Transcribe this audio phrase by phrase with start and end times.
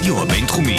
[0.00, 0.78] הרדיו הבינתחומי.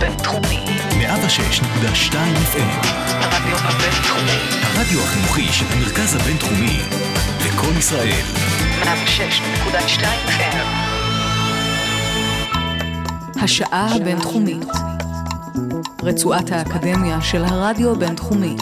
[0.00, 0.64] בינתחומי.
[0.90, 2.86] 106.2 FM.
[3.20, 4.38] הרדיו הבינתחומי.
[4.62, 6.78] הרדיו החינוכי של המרכז הבינתחומי.
[7.46, 8.22] לקום ישראל.
[8.82, 10.66] 106.2 FM.
[13.42, 14.66] השעה הבינתחומית.
[16.02, 18.56] רצועת האקדמיה של הרדיו הבינתחומי.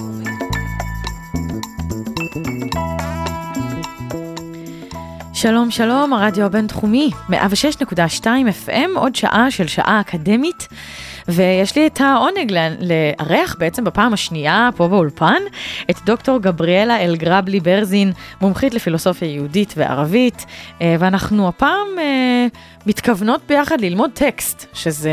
[5.40, 8.24] שלום שלום, הרדיו הבינתחומי, 106.2
[8.66, 10.68] FM, עוד שעה של שעה אקדמית,
[11.30, 15.42] ויש לי את העונג לארח בעצם בפעם השנייה פה באולפן
[15.90, 20.46] את דוקטור גבריאלה אלגרבלי ברזין, מומחית לפילוסופיה יהודית וערבית,
[20.82, 22.46] אה, ואנחנו הפעם אה,
[22.86, 25.12] מתכוונות ביחד ללמוד טקסט, שזה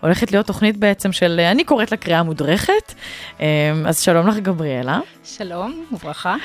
[0.00, 2.94] הולכת להיות תוכנית בעצם של, אני קוראת לה קריאה מודרכת,
[3.40, 3.46] אה,
[3.86, 5.00] אז שלום לך גבריאלה.
[5.24, 6.36] שלום וברכה.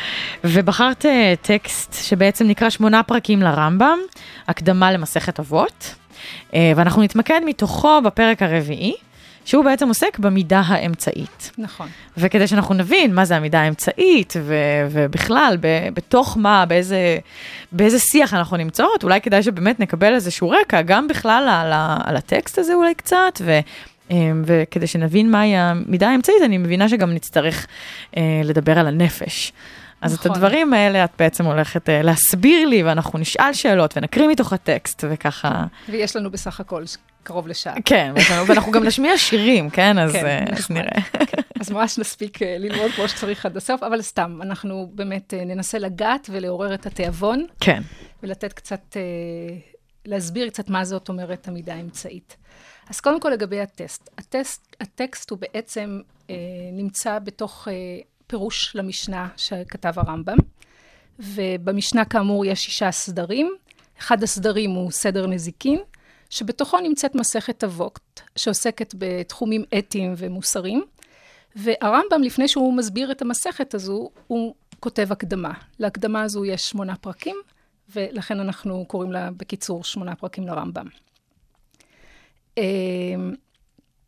[0.44, 4.00] ובחרת אה, טקסט שבעצם נקרא שמונה פרקים לרמב"ם,
[4.48, 6.01] הקדמה למסכת אבות, אה,
[6.54, 8.94] ואנחנו נתמקד מתוכו בפרק הרביעי,
[9.46, 11.52] שהוא בעצם עוסק במידה האמצעית.
[11.58, 11.88] נכון.
[12.18, 14.56] וכדי שאנחנו נבין מה זה המידה האמצעית, ו-
[14.92, 17.18] ובכלל, ב- בתוך מה, באיזה,
[17.72, 22.16] באיזה שיח אנחנו נמצאות, אולי כדאי שבאמת נקבל איזשהו רקע, גם בכלל על, ה- על
[22.16, 23.60] הטקסט הזה אולי קצת, ו...
[24.12, 27.68] אה, וכדי שנבין מהי המידה האמצעית, אני מבינה שגם נצטרך
[28.18, 29.54] אה, לדבר על הנפש.
[30.02, 30.32] אז נכון.
[30.32, 35.04] את הדברים האלה את בעצם הולכת אה, להסביר לי, ואנחנו נשאל שאלות ונקריא מתוך הטקסט,
[35.10, 36.84] וככה, ויש לנו בסך הכל
[37.24, 37.74] קרוב לשעה.
[37.86, 38.14] כן,
[38.48, 39.98] ואנחנו- גם נשמיע שירים, כן?
[40.00, 40.78] אז, כן, אה, אז נחמד.
[40.78, 41.00] נראה.
[41.60, 46.30] אז ממש נספיק אה, ללמוד כמו שצריך עד הסוף, אבל סתם, אנחנו באמת ננסה לגעת
[46.32, 47.82] ולעורר את התיאבון, כן,
[48.24, 48.98] ולתת קצת,
[50.06, 52.36] להסביר קצת מה זאת אומרת המידה האמצעית.
[52.90, 54.10] אז קודם כל לגבי הטסט.
[54.18, 56.36] הטסט, הטקסט הוא בעצם אה,
[56.74, 57.74] נמצא בתוך אה,
[58.32, 60.38] פירוש למשנה שכתב הרמב"ם,
[61.20, 63.52] ובמשנה כאמור יש שישה סדרים.
[64.00, 65.80] אחד הסדרים הוא סדר נזיקין,
[66.30, 70.84] שבתוכו נמצאת מסכת אבות, שעוסקת בתחומים אתיים ומוסריים.
[71.56, 75.54] והרמב"ם, לפני שהוא מסביר את המסכת הזו, הוא כותב הקדמה.
[75.80, 77.36] להקדמה הזו יש שמונה פרקים,
[77.96, 80.88] ולכן אנחנו קוראים לה בקיצור שמונה פרקים לרמב"ם.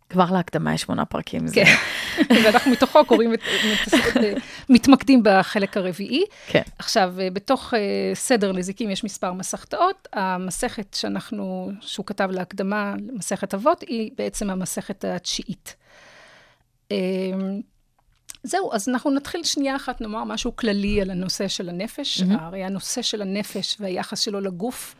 [0.03, 1.41] אמ, כבר להקדמה יש שמונה פרקים.
[1.53, 1.63] כן,
[2.45, 4.23] ואנחנו מתוכו קוראים, את, מת-
[4.69, 6.23] מתמקדים בחלק הרביעי.
[6.47, 6.61] כן.
[6.79, 7.79] עכשיו, אה, בתוך אה,
[8.13, 10.07] סדר נזיקים יש מספר מסכתאות.
[10.13, 15.75] המסכת שאנחנו, שהוא כתב להקדמה למסכת אבות, היא בעצם המסכת התשיעית.
[16.91, 16.97] אה,
[18.43, 22.21] זהו, אז אנחנו נתחיל שנייה אחת, נאמר משהו כללי על הנושא של הנפש.
[22.21, 22.25] Mm-hmm.
[22.39, 24.95] הרי הנושא של הנפש והיחס שלו לגוף,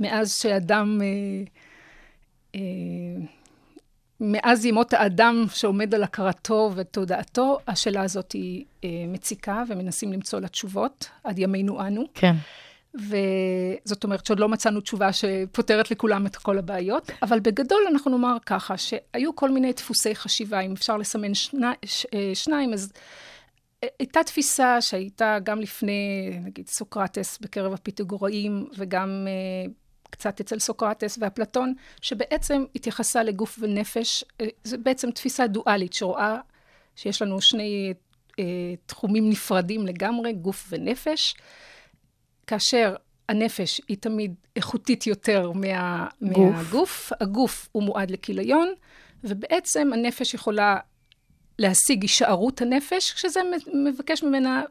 [0.00, 1.06] מאז שאדם, אה,
[2.54, 2.60] אה,
[4.20, 10.48] מאז ימות האדם שעומד על הכרתו ותודעתו, השאלה הזאת היא אה, מציקה, ומנסים למצוא לה
[10.48, 12.04] תשובות עד ימינו אנו.
[12.14, 12.34] כן.
[12.96, 18.36] וזאת אומרת שעוד לא מצאנו תשובה שפותרת לכולם את כל הבעיות, אבל בגדול אנחנו נאמר
[18.46, 22.92] ככה, שהיו כל מיני דפוסי חשיבה, אם אפשר לסמן שני, ש, אה, שניים, אז
[23.84, 29.72] אה, הייתה תפיסה שהייתה גם לפני, נגיד, סוקרטס בקרב הפיתגוראים, וגם אה,
[30.10, 36.36] קצת אצל סוקרטס ואפלטון, שבעצם התייחסה לגוף ונפש, אה, זו בעצם תפיסה דואלית שרואה
[36.96, 37.94] שיש לנו שני
[38.38, 38.44] אה,
[38.86, 41.34] תחומים נפרדים לגמרי, גוף ונפש.
[42.46, 42.96] כאשר
[43.28, 46.54] הנפש היא תמיד איכותית יותר מה, גוף.
[46.54, 48.74] מהגוף, הגוף הוא מועד לכיליון,
[49.24, 50.76] ובעצם הנפש יכולה
[51.58, 53.40] להשיג הישארות הנפש, כשזה
[53.74, 54.62] מבקש ממנה,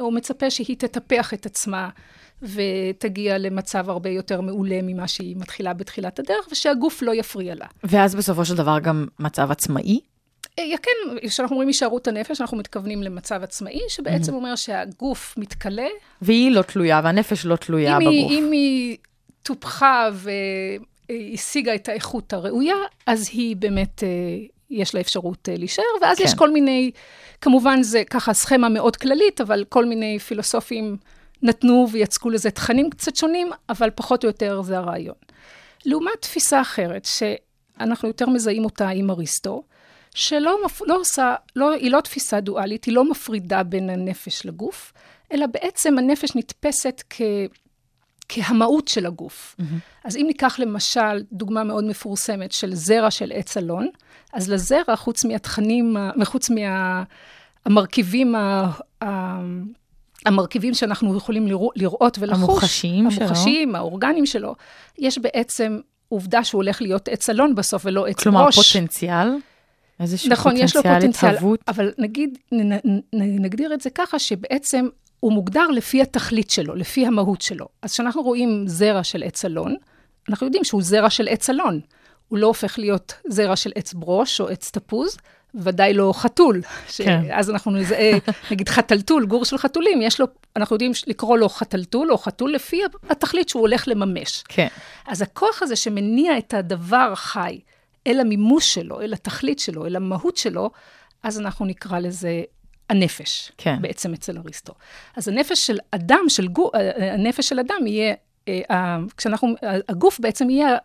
[0.00, 1.88] או מצפה שהיא תטפח את עצמה
[2.42, 7.66] ותגיע למצב הרבה יותר מעולה ממה שהיא מתחילה בתחילת הדרך, ושהגוף לא יפריע לה.
[7.84, 10.00] ואז בסופו של דבר גם מצב עצמאי.
[10.58, 15.86] אה, כן, כשאנחנו אומרים הישארות הנפש, אנחנו מתכוונים למצב עצמאי, שבעצם אומר שהגוף מתכלה,
[16.22, 18.12] והיא לא תלויה, והנפש לא תלויה אם בגוף.
[18.12, 18.96] היא, אם היא
[19.42, 20.08] טופחה
[21.10, 24.08] והשיגה את האיכות הראויה, אז היא באמת, אה,
[24.70, 26.24] יש לה אפשרות אה, להישאר, ואז כן.
[26.24, 26.90] יש כל מיני,
[27.40, 30.96] כמובן זה ככה סכמה מאוד כללית, אבל כל מיני פילוסופים
[31.42, 35.14] נתנו ויצקו לזה תכנים קצת שונים, אבל פחות או יותר זה הרעיון.
[35.84, 39.62] לעומת תפיסה אחרת, שאנחנו יותר מזהים אותה עם אריסטו,
[40.14, 40.82] שלא מפ...
[40.82, 44.92] לא עושה, לא, היא לא תפיסה דואלית, היא לא מפרידה בין הנפש לגוף,
[45.32, 47.20] אלא בעצם הנפש נתפסת כ...
[48.28, 49.56] כהמהות של הגוף.
[49.60, 49.64] Mm-hmm.
[50.04, 53.88] אז אם ניקח למשל דוגמה מאוד מפורסמת של זרע של עץ אלון,
[54.32, 56.50] אז לזרע, חוץ מהתכנים, וחוץ
[57.66, 58.70] מהמרכיבים ה...
[59.04, 59.40] ה...
[60.26, 63.24] המרכיבים שאנחנו יכולים לראות, לראות ולחוש, המוחשיים שלו.
[63.24, 64.54] המוחשיים, האורגניים שלו,
[64.98, 68.72] יש בעצם עובדה שהוא הולך להיות עץ אלון בסוף ולא עץ כלומר, ראש.
[68.72, 69.28] פוטנציאל,
[70.00, 71.60] איזשהו נכון, יש לו פוטנציאל פוטנציאל, התהוות.
[71.68, 72.78] אבל נגיד, נ, נ,
[73.12, 74.88] נ, נגדיר את זה ככה, שבעצם
[75.20, 77.66] הוא מוגדר לפי התכלית שלו, לפי המהות שלו.
[77.82, 79.76] אז כשאנחנו רואים זרע של עץ אלון,
[80.28, 81.80] אנחנו יודעים שהוא זרע של עץ אלון.
[82.28, 85.16] הוא לא הופך להיות זרע של עץ ברוש או עץ תפוז,
[85.54, 86.62] ודאי לא חתול.
[86.96, 87.22] כן.
[87.32, 88.12] אז אנחנו נזהה,
[88.50, 90.26] נגיד חתלתול, גור של חתולים, יש לו,
[90.56, 94.44] אנחנו יודעים לקרוא לו חתלתול או חתול לפי התכלית שהוא הולך לממש.
[94.48, 94.66] כן.
[95.06, 97.60] אז הכוח הזה שמניע את הדבר החי
[98.06, 100.70] אל המימוש שלו, אל התכלית שלו, אל המהות שלו,
[101.22, 102.42] אז אנחנו נקרא לזה
[102.90, 103.76] הנפש, כן.
[103.80, 104.72] בעצם אצל אריסטו.
[105.16, 108.14] אז הנפש של אדם, של גו, אה, הנפש של אדם יהיה,
[108.48, 109.54] אה, כשאנחנו,
[109.88, 110.76] הגוף בעצם יהיה,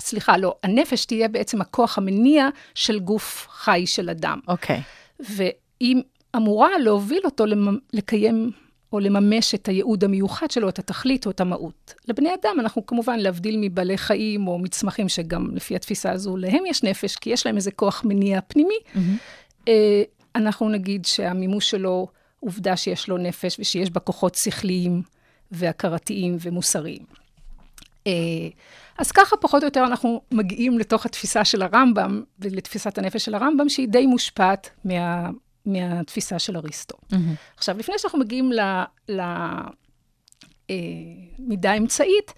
[0.00, 4.40] סליחה, לא, הנפש תהיה בעצם הכוח המניע של גוף חי של אדם.
[4.48, 4.82] אוקיי.
[5.20, 5.96] והיא
[6.36, 8.50] אמורה להוביל אותו למ- לקיים
[8.92, 11.94] או לממש את הייעוד המיוחד שלו, את התכלית או את המהות.
[12.08, 16.82] לבני אדם, אנחנו כמובן, להבדיל מבעלי חיים או מצמחים, שגם לפי התפיסה הזו, להם יש
[16.82, 18.78] נפש, כי יש להם איזה כוח מניע פנימי.
[19.68, 20.02] אה,
[20.36, 22.08] אנחנו נגיד שהמימוש שלו,
[22.40, 25.02] עובדה שיש לו נפש ושיש בה כוחות שכליים
[25.50, 27.02] והכרתיים ומוסריים.
[28.10, 28.48] אה,
[28.98, 33.68] אז ככה פחות או יותר אנחנו מגיעים לתוך התפיסה של הרמב"ם ולתפיסת הנפש של הרמב"ם,
[33.68, 35.30] שהיא די מושפעת מה,
[35.66, 36.96] מהתפיסה של אריסטו.
[37.56, 38.50] עכשיו, לפני שאנחנו מגיעים
[40.68, 42.32] למידה האמצעית,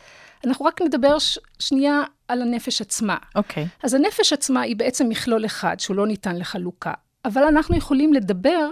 [0.47, 3.17] אנחנו רק נדבר ש- שנייה על הנפש עצמה.
[3.35, 3.67] אוקיי.
[3.83, 6.93] אז הנפש עצמה היא בעצם מכלול אחד שהוא לא ניתן לחלוקה,
[7.25, 8.69] אבל אנחנו יכולים לדבר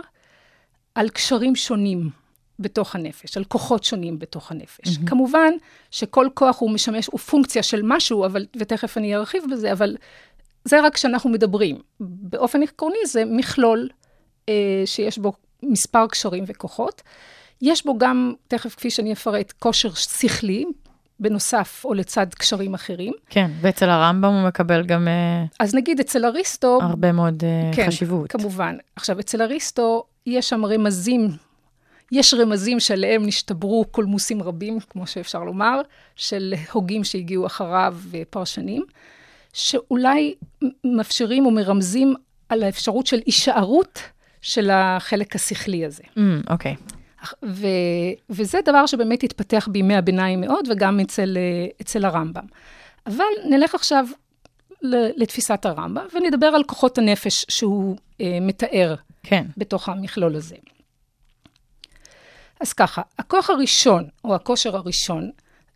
[0.95, 2.11] על קשרים שונים
[2.61, 4.89] בתוך הנפש, על כוחות שונים בתוך הנפש.
[4.89, 5.07] Mm-hmm.
[5.07, 5.53] כמובן
[5.91, 9.97] שכל כוח הוא משמש, הוא פונקציה של משהו, אבל, ותכף אני ארחיב בזה, אבל
[10.65, 11.79] זה רק כשאנחנו מדברים.
[12.01, 13.89] באופן עקרוני זה מכלול
[14.49, 17.03] אה, שיש בו מספר קשרים וכוחות.
[17.63, 20.65] יש בו גם, תכף כפי שאני אפרט, כושר שכלי,
[21.21, 23.13] בנוסף או לצד קשרים אחרים.
[23.31, 27.87] כן, ואצל הרמב"ם הוא מקבל גם אה, אז נגיד אצל אריסטו, הרבה מאוד אה, כן,
[27.87, 28.33] חשיבות.
[28.33, 28.77] כמובן.
[28.97, 31.29] עכשיו, אצל אריסטו יש שם רמזים,
[32.13, 35.81] יש רמזים שעליהם נשתברו קולמוסים רבים, כמו שאפשר לומר,
[36.17, 38.85] של הוגים שהגיעו אחריו ופרשנים,
[39.53, 40.35] שאולי
[40.85, 42.15] מאפשרים או מרמזים
[42.49, 44.03] על האפשרות של הישארות
[44.41, 46.03] של החלק השכלי הזה.
[46.17, 46.21] Mm,
[46.51, 46.77] אוקיי.
[47.45, 47.67] ו,
[48.31, 51.39] וזה דבר שבאמת התפתח בימי הביניים מאוד, וגם אצל,
[51.81, 52.45] אצל הרמב"ם.
[53.07, 54.07] אבל נלך עכשיו
[55.17, 59.47] לתפיסת הרמב"ם, ונדבר על כוחות הנפש שהוא אה, מתאר כן.
[59.57, 60.57] בתוך המכלול הזה.
[62.61, 65.31] אז ככה, הכוח הראשון, או הכושר הראשון,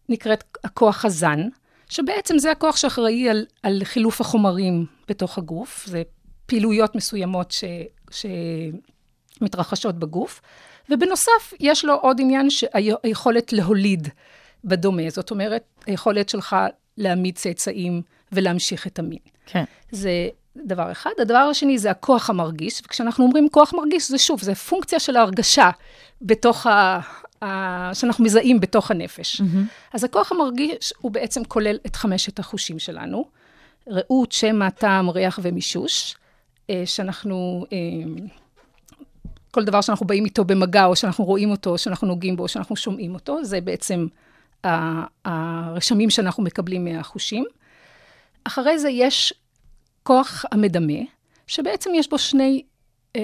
[0.09, 1.49] נקראת הכוח הזן,
[1.89, 6.03] שבעצם זה הכוח שאחראי על, על חילוף החומרים בתוך הגוף, זה
[6.47, 7.65] פעילויות מסוימות ש,
[9.41, 10.41] שמתרחשות בגוף,
[10.91, 12.49] ובנוסף, יש לו עוד עניין,
[13.03, 14.09] היכולת להוליד
[14.65, 16.57] בדומה, זאת אומרת, היכולת שלך
[16.99, 18.03] להעמיד צאצאים
[18.33, 19.19] ולהמשיך את המין.
[19.47, 19.65] כן.
[19.91, 21.11] זה דבר אחד.
[21.19, 25.71] הדבר השני זה הכוח המרגיש, וכשאנחנו אומרים כוח מרגיש, זה שוב, זה פונקציה של ההרגשה
[26.23, 27.01] בתוך ה...
[27.45, 27.95] ה...
[27.95, 29.41] שאנחנו מזהים בתוך הנפש.
[29.41, 29.95] Mm-hmm.
[29.95, 33.25] אז הכוח המרגיש הוא בעצם כולל את חמשת החושים שלנו,
[33.89, 36.15] ראות, שמע, טעם, ריח ומישוש,
[36.71, 37.67] אה, שאנחנו...
[37.73, 37.79] אה,
[39.51, 42.49] כל דבר שאנחנו באים איתו במגע, או שאנחנו רואים אותו, או שאנחנו נוגעים בו, או
[42.49, 44.07] שאנחנו שומעים אותו, זה בעצם
[45.25, 47.45] הרשמים שאנחנו מקבלים מהחושים.
[48.45, 49.35] אחרי זה יש
[50.05, 51.03] כוח המדמה,
[51.47, 52.63] שבעצם יש בו שני,
[53.17, 53.23] אה,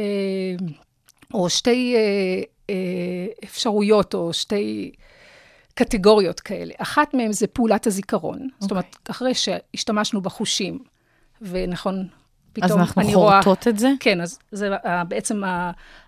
[1.35, 4.93] או שתי אה, אה, אפשרויות, או שתי
[5.75, 6.75] קטגוריות כאלה.
[6.79, 8.39] אחת מהן זה פעולת הזיכרון.
[8.39, 8.55] Okay.
[8.59, 10.79] זאת אומרת, אחרי שהשתמשנו בחושים,
[11.43, 12.09] ונכון,
[12.53, 13.43] פתאום אז אנחנו אני רואה...
[13.43, 13.91] חורטות את זה?
[14.01, 14.71] כן, אז זה
[15.09, 15.43] בעצם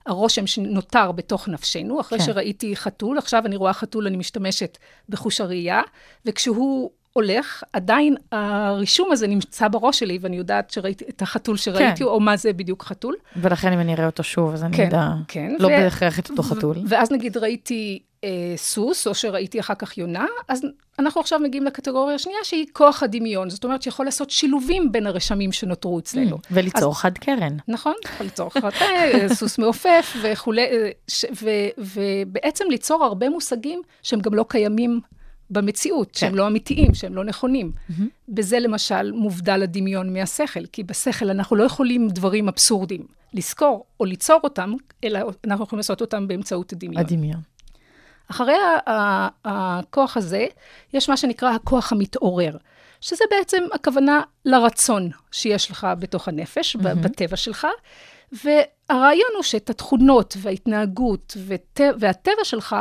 [0.07, 2.01] הרושם שנותר בתוך נפשנו.
[2.01, 2.25] אחרי כן.
[2.25, 5.83] שראיתי חתול, עכשיו אני רואה חתול, אני משתמשת בחוש הראייה,
[6.27, 12.05] וכשהוא הולך, עדיין הרישום הזה נמצא בראש שלי, ואני יודעת שראיתי את החתול שראיתי, כן.
[12.05, 13.15] או מה זה בדיוק חתול.
[13.37, 15.71] ולכן אם אני אראה אותו שוב, אז אני כן, אדע, כן, לא ו...
[15.71, 16.77] בהכרח את אותו חתול.
[16.89, 20.63] ואז נגיד ראיתי אה, סוס, או שראיתי אחר כך יונה, אז
[20.99, 23.51] אנחנו עכשיו מגיעים לקטגוריה השנייה, שהיא כוח הדמיון.
[23.51, 26.39] זאת אומרת, שיכול לעשות שילובים בין הרשמים שנותרו אצלנו.
[26.51, 27.57] וליצור אז, חד קרן.
[27.69, 30.67] נכון, ליצור חד קרן, סוס מעופף וכולי,
[31.09, 35.01] ש, ו, ובעצם ליצור הרבה מושגים שהם גם לא קיימים
[35.53, 36.19] במציאות, כן.
[36.19, 37.73] שהם לא אמיתיים, שהם לא נכונים.
[37.73, 38.03] Mm-hmm.
[38.29, 44.41] בזה למשל מובדל הדמיון מהשכל, כי בשכל אנחנו לא יכולים דברים אבסורדים לזכור או ליצור
[44.45, 44.73] אותם,
[45.05, 47.03] אלא אנחנו יכולים לעשות אותם באמצעות הדמיון.
[47.03, 47.41] הדמיון.
[48.31, 48.55] אחרי
[49.45, 50.47] הכוח הזה,
[50.93, 52.57] יש מה שנקרא הכוח המתעורר,
[53.01, 56.81] שזה בעצם הכוונה לרצון שיש לך בתוך הנפש, mm-hmm.
[56.81, 57.67] בטבע שלך,
[58.33, 61.37] והרעיון הוא שאת התכונות וההתנהגות
[61.99, 62.77] והטבע שלך,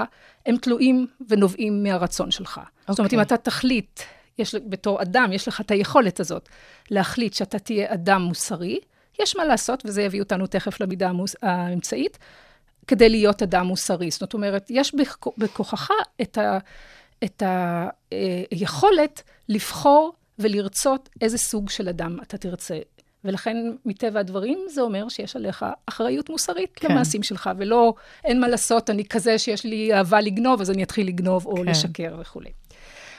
[0.45, 2.57] הם תלויים ונובעים מהרצון שלך.
[2.57, 2.91] Okay.
[2.91, 3.99] זאת אומרת, אם אתה תחליט,
[4.37, 6.49] יש, בתור אדם, יש לך את היכולת הזאת
[6.91, 8.79] להחליט שאתה תהיה אדם מוסרי,
[9.19, 12.17] יש מה לעשות, וזה יביא אותנו תכף למידה המוס, האמצעית,
[12.87, 14.11] כדי להיות אדם מוסרי.
[14.11, 14.95] זאת אומרת, יש
[15.37, 15.91] בכוחך
[16.21, 16.57] את, ה,
[17.23, 17.43] את
[18.51, 22.79] היכולת לבחור ולרצות איזה סוג של אדם אתה תרצה.
[23.25, 26.91] ולכן, מטבע הדברים, זה אומר שיש עליך אחריות מוסרית כן.
[26.91, 27.93] למעשים שלך, ולא,
[28.25, 31.55] אין מה לעשות, אני כזה שיש לי אהבה לגנוב, אז אני אתחיל לגנוב או.
[31.55, 31.65] כן.
[31.65, 32.49] לשקר וכולי.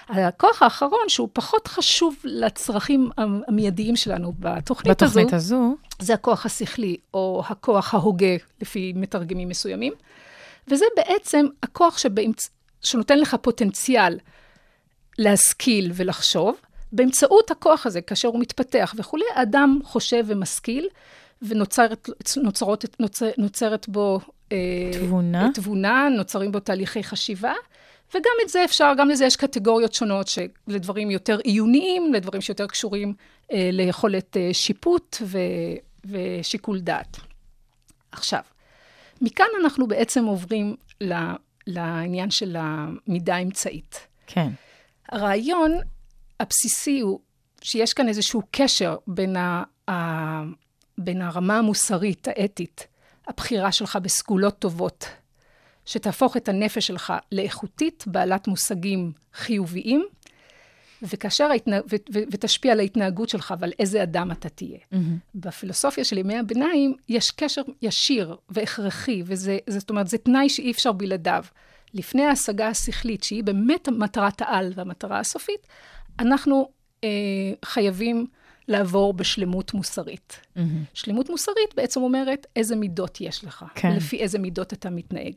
[0.08, 3.10] הכוח האחרון, שהוא פחות חשוב לצרכים
[3.48, 9.92] המיידיים שלנו בתוכנית, בתוכנית הזו, הזו, זה הכוח השכלי, או הכוח ההוגה, לפי מתרגמים מסוימים.
[10.68, 12.48] וזה בעצם הכוח שבאמצ...
[12.82, 14.18] שנותן לך פוטנציאל
[15.18, 16.56] להשכיל ולחשוב.
[16.92, 20.88] באמצעות הכוח הזה, כאשר הוא מתפתח וכולי, האדם חושב ומשכיל,
[21.42, 24.20] ונוצרת נוצרות, נוצר, נוצרת בו...
[24.52, 25.50] אה, תבונה.
[25.54, 27.52] תבונה, נוצרים בו תהליכי חשיבה.
[28.14, 30.28] וגם את זה אפשר, גם לזה יש קטגוריות שונות,
[30.68, 33.14] לדברים יותר עיוניים, לדברים שיותר קשורים
[33.52, 35.38] אה, ליכולת אה, שיפוט ו,
[36.04, 37.16] ושיקול דעת.
[38.12, 38.40] עכשיו,
[39.20, 41.14] מכאן אנחנו בעצם עוברים ל,
[41.66, 44.06] לעניין של המידה האמצעית.
[44.26, 44.48] כן.
[45.08, 45.78] הרעיון
[46.42, 47.20] הבסיסי הוא
[47.62, 49.92] שיש כאן איזשהו קשר בין, ה, ה,
[50.98, 52.86] בין הרמה המוסרית, האתית,
[53.28, 55.06] הבחירה שלך בסגולות טובות,
[55.86, 60.06] שתהפוך את הנפש שלך לאיכותית, בעלת מושגים חיוביים,
[61.02, 61.76] וכאשר ההתנה...
[61.90, 61.96] ו...
[62.14, 62.18] ו...
[62.32, 64.78] ותשפיע על ההתנהגות שלך ועל איזה אדם אתה תהיה.
[64.78, 64.96] Mm-hmm.
[65.34, 70.92] בפילוסופיה של ימי הביניים יש קשר ישיר והכרחי, וזה, זאת אומרת, זה תנאי שאי אפשר
[70.92, 71.44] בלעדיו.
[71.94, 75.66] לפני ההשגה השכלית, שהיא באמת מטרת העל והמטרה הסופית,
[76.22, 76.68] אנחנו
[77.04, 77.08] אה,
[77.64, 78.26] חייבים
[78.68, 80.40] לעבור בשלמות מוסרית.
[80.56, 80.60] Mm-hmm.
[80.94, 83.96] שלמות מוסרית בעצם אומרת איזה מידות יש לך, כן.
[83.96, 85.34] לפי איזה מידות אתה מתנהג.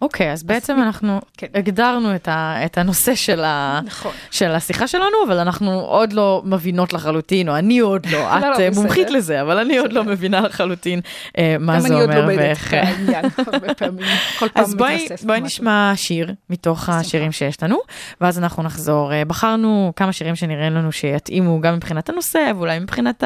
[0.00, 1.46] אוקיי, אז בעצם אנחנו כן.
[1.54, 4.12] הגדרנו את, ה, את הנושא של, ה, נכון.
[4.30, 8.46] של השיחה שלנו, אבל אנחנו עוד לא מבינות לחלוטין, או אני עוד לא, את לא,
[8.46, 8.82] אה, בסדר.
[8.82, 11.00] מומחית לזה, אבל אני עוד לא מבינה לחלוטין
[11.38, 12.74] אה, מה זה גם אני עוד אומר ואיך...
[12.74, 14.06] את העניין הרבה פעמים,
[14.38, 15.40] כל פעם אז בואי, בואי.
[15.40, 17.78] נשמע שיר מתוך השירים שיש לנו,
[18.20, 19.12] ואז אנחנו נחזור.
[19.12, 23.24] אה, בחרנו כמה שירים שנראה לנו שיתאימו גם מבחינת הנושא, ואולי מבחינת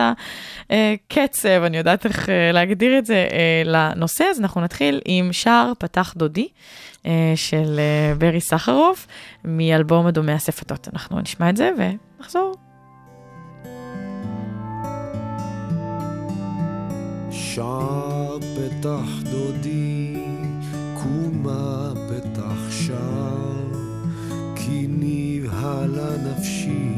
[0.70, 5.72] הקצב, אני יודעת איך אה, להגדיר את זה, אה, לנושא, אז אנחנו נתחיל עם שער
[5.78, 6.48] פתח דודי.
[7.06, 9.06] אה, של אה, ברי סחרוף,
[9.44, 10.88] מאלבום אדומי השפתות.
[10.92, 12.54] אנחנו נשמע את זה ונחזור.
[17.30, 19.24] שער פתח
[21.04, 23.70] קומה פתח שער,
[24.56, 26.92] כי נבהלה נפשי,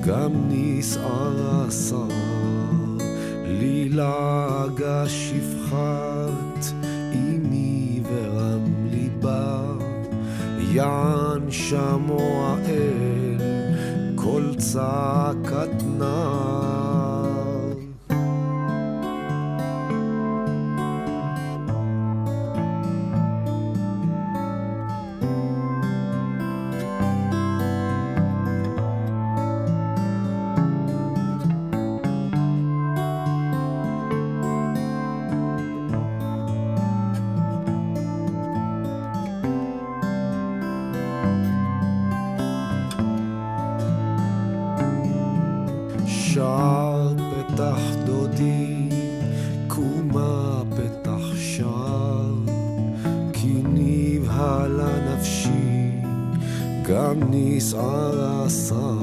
[0.00, 2.96] גם נסער השער,
[3.44, 6.74] לי לעגה שפחת,
[10.74, 13.40] יען שמוע אל,
[14.16, 16.91] כל צעקת נער.
[57.70, 59.01] גם נסער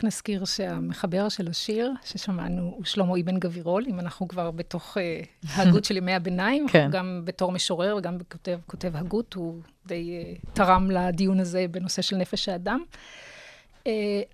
[0.00, 5.00] רק נזכיר שהמחבר של השיר ששמענו הוא שלמה אבן גבירול, אם אנחנו כבר בתוך uh,
[5.50, 6.88] ההגות של ימי הביניים, כן.
[6.92, 12.16] גם בתור משורר וגם כותב, כותב הגות, הוא די uh, תרם לדיון הזה בנושא של
[12.16, 12.82] נפש האדם.
[13.84, 13.88] Uh,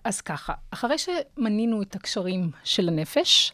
[0.04, 3.52] אז ככה, אחרי שמנינו את הקשרים של הנפש,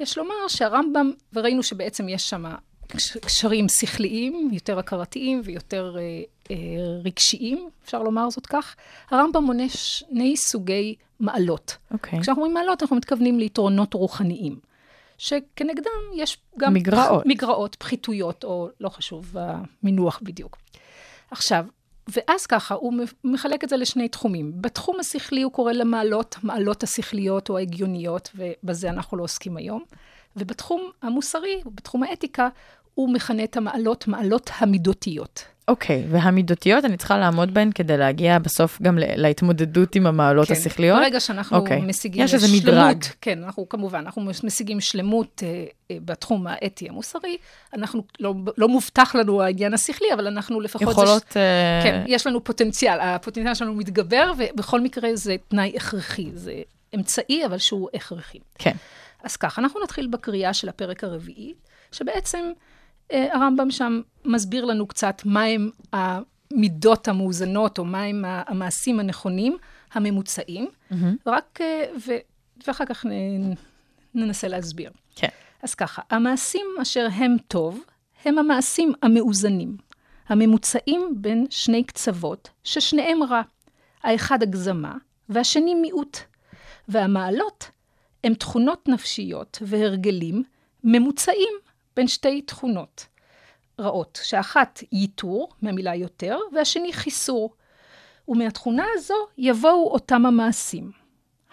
[0.00, 2.44] יש לומר שהרמב"ם, וראינו שבעצם יש שם
[2.88, 6.02] קש- קשרים שכליים, יותר הכרתיים ויותר אה,
[6.50, 6.56] אה,
[7.04, 8.76] רגשיים, אפשר לומר זאת כך.
[9.10, 11.76] הרמב"ם מונה שני סוגי מעלות.
[11.90, 12.20] אוקיי.
[12.20, 14.58] כשאנחנו אומרים מעלות, אנחנו מתכוונים ליתרונות רוחניים,
[15.18, 16.74] שכנגדם יש גם...
[16.74, 17.26] מגרעות.
[17.26, 20.56] מגרעות, פחיתויות, או לא חשוב המינוח בדיוק.
[21.30, 21.66] עכשיו,
[22.08, 24.52] ואז ככה, הוא מחלק את זה לשני תחומים.
[24.54, 29.82] בתחום השכלי הוא קורא למעלות, מעלות השכליות או ההגיוניות, ובזה אנחנו לא עוסקים היום.
[30.36, 32.48] ובתחום המוסרי, בתחום האתיקה,
[32.94, 35.44] הוא מכנה את המעלות, מעלות המידותיות.
[35.68, 40.98] אוקיי, והמידותיות, אני צריכה לעמוד בהן כדי להגיע בסוף גם להתמודדות עם המעלות כן, השכליות?
[40.98, 41.80] ברגע שאנחנו אוקיי.
[41.80, 43.04] משיגים יש שלמות, מדרג.
[43.20, 47.36] כן, אנחנו כמובן, אנחנו משיגים שלמות אה, אה, בתחום האתי המוסרי,
[47.74, 50.92] אנחנו, לא, לא מובטח לנו העניין השכלי, אבל אנחנו לפחות...
[50.92, 51.24] יכולות...
[51.30, 56.54] זה, אה, כן, יש לנו פוטנציאל, הפוטנציאל שלנו מתגבר, ובכל מקרה זה תנאי הכרחי, זה
[56.94, 58.38] אמצעי, אבל שהוא הכרחי.
[58.58, 58.76] כן.
[59.22, 61.54] אז ככה, אנחנו נתחיל בקריאה של הפרק הרביעי,
[61.92, 62.50] שבעצם
[63.10, 69.56] הרמב"ם שם מסביר לנו קצת מהם המידות המאוזנות, או מהם המעשים הנכונים,
[69.92, 70.68] הממוצעים,
[71.26, 72.12] רק, אה, ו,
[72.66, 73.10] ואחר כך נ,
[74.14, 74.90] ננסה להסביר.
[75.16, 75.28] כן.
[75.62, 77.84] אז ככה, המעשים אשר הם טוב,
[78.24, 79.76] הם המעשים המאוזנים,
[80.28, 83.42] הממוצעים בין שני קצוות, ששניהם רע.
[84.02, 84.94] האחד הגזמה,
[85.28, 86.18] והשני מיעוט.
[86.88, 87.70] והמעלות
[88.24, 90.42] הם תכונות נפשיות והרגלים
[90.84, 91.52] ממוצעים
[91.98, 93.06] בין שתי תכונות
[93.80, 97.54] רעות, שאחת ייתור, מהמילה יותר, והשני חיסור.
[98.28, 100.90] ומהתכונה הזו יבואו אותם המעשים.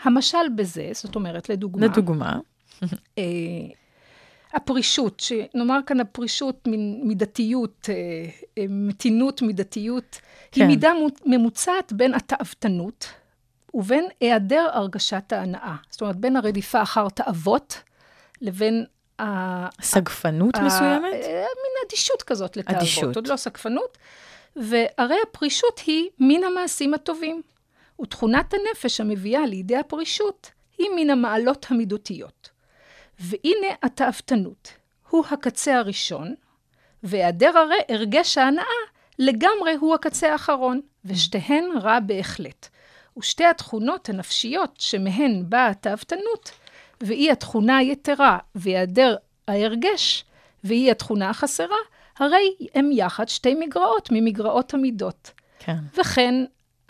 [0.03, 2.39] המשל בזה, זאת אומרת, לדוגמה, לדוגמה.
[3.17, 3.23] אה,
[4.53, 6.67] הפרישות, שנאמר כאן הפרישות,
[7.03, 7.95] מידתיות, אה,
[8.57, 10.19] אה, מתינות מידתיות,
[10.51, 10.61] כן.
[10.61, 13.07] היא מידה מו- ממוצעת בין התאוותנות
[13.73, 15.75] ובין היעדר הרגשת ההנאה.
[15.89, 17.81] זאת אומרת, בין הרדיפה אחר תאוות
[18.41, 18.85] לבין.
[19.81, 21.13] סגפנות מסוימת?
[21.13, 22.77] אה, מין אדישות כזאת לתאוות.
[22.81, 23.15] אדישות.
[23.15, 23.97] עוד לא סגפנות.
[24.55, 27.41] והרי הפרישות היא מן המעשים הטובים.
[28.01, 32.49] ותכונת הנפש המביאה לידי הפרישות היא מן המעלות המידותיות.
[33.19, 34.73] והנה התאוותנות,
[35.09, 36.35] הוא הקצה הראשון,
[37.03, 38.63] והיעדר הרי הרגש ההנאה
[39.19, 42.67] לגמרי הוא הקצה האחרון, ושתיהן רע בהחלט.
[43.17, 46.51] ושתי התכונות הנפשיות שמהן באה התאוותנות,
[47.01, 49.15] והיא התכונה היתרה והיעדר
[49.47, 50.25] ההרגש,
[50.63, 51.77] והיא התכונה החסרה,
[52.19, 55.31] הרי הם יחד שתי מגרעות ממגרעות המידות.
[55.59, 55.77] כן.
[55.97, 56.33] וכן,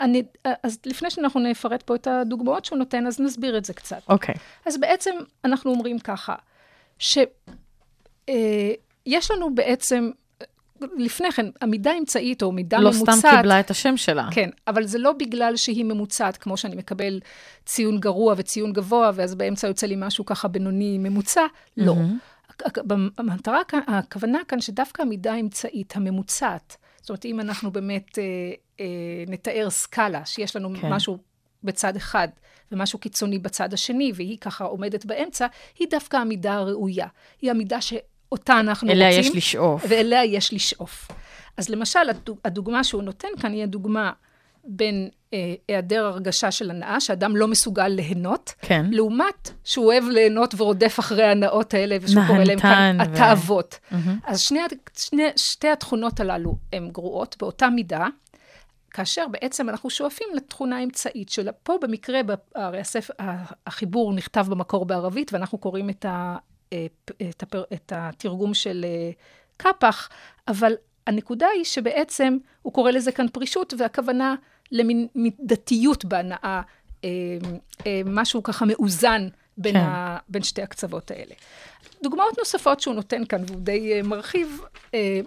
[0.00, 0.22] אני,
[0.62, 4.02] אז לפני שאנחנו נפרט פה את הדוגמאות שהוא נותן, אז נסביר את זה קצת.
[4.08, 4.34] אוקיי.
[4.66, 5.14] אז בעצם
[5.44, 6.34] אנחנו אומרים ככה,
[6.98, 7.20] שיש
[9.30, 10.10] לנו בעצם,
[10.96, 14.28] לפני כן, המידה אמצעית או מידה לא ממוצעת, סתם קיבלה את השם שלה.
[14.30, 17.20] כן, אבל זה לא בגלל שהיא ממוצעת, כמו שאני מקבל
[17.66, 21.42] ציון גרוע וציון גבוה, ואז באמצע יוצא לי משהו ככה בינוני ממוצע,
[21.76, 21.94] לא.
[22.62, 22.80] הכ-
[23.18, 28.24] המטרה כאן, הכוונה כאן שדווקא המידה האמצעית, הממוצעת, זאת אומרת, אם אנחנו באמת אה,
[28.80, 28.86] אה,
[29.28, 30.92] נתאר סקאלה, שיש לנו כן.
[30.92, 31.18] משהו
[31.64, 32.28] בצד אחד
[32.72, 35.46] ומשהו קיצוני בצד השני, והיא ככה עומדת באמצע,
[35.78, 37.06] היא דווקא המידה הראויה.
[37.42, 37.80] היא המידה
[38.28, 39.20] שאותה אנחנו אליה רוצים.
[39.20, 39.84] יש לשאוף.
[39.88, 41.08] ואליה יש לשאוף.
[41.56, 44.12] אז למשל, הדוג- הדוגמה שהוא נותן כאן היא הדוגמה
[44.64, 48.86] בין אה, היעדר הרגשה של הנאה, שאדם לא מסוגל ליהנות, כן.
[48.90, 53.78] לעומת שהוא אוהב ליהנות ורודף אחרי ההנאות האלה, ושהוא קורא להם כאן ו- התאוות.
[54.26, 54.60] אז שני,
[54.98, 58.06] שני, שתי התכונות הללו הן גרועות באותה מידה,
[58.90, 61.52] כאשר בעצם אנחנו שואפים לתכונה האמצעית שלה.
[61.52, 62.20] פה במקרה,
[62.54, 63.12] הרי הספר,
[63.66, 66.36] החיבור נכתב במקור בערבית, ואנחנו קוראים את, ה,
[67.28, 69.10] את, הפר, את התרגום של אה,
[69.56, 70.08] קפח,
[70.48, 70.72] אבל
[71.06, 74.34] הנקודה היא שבעצם הוא קורא לזה כאן פרישות, והכוונה
[74.72, 76.62] למין מידתיות בהנאה,
[77.04, 77.10] אה,
[77.86, 79.80] אה, משהו ככה מאוזן בין, כן.
[79.80, 81.34] ה, בין שתי הקצוות האלה.
[82.02, 84.60] דוגמאות נוספות שהוא נותן כאן, והוא די אה, מרחיב,
[84.94, 85.20] אה,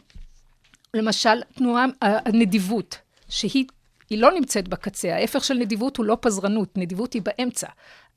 [0.94, 2.98] למשל, תנועה, הנדיבות,
[3.30, 3.66] שהיא
[4.10, 7.68] היא לא נמצאת בקצה, ההפך של נדיבות הוא לא פזרנות, נדיבות היא באמצע.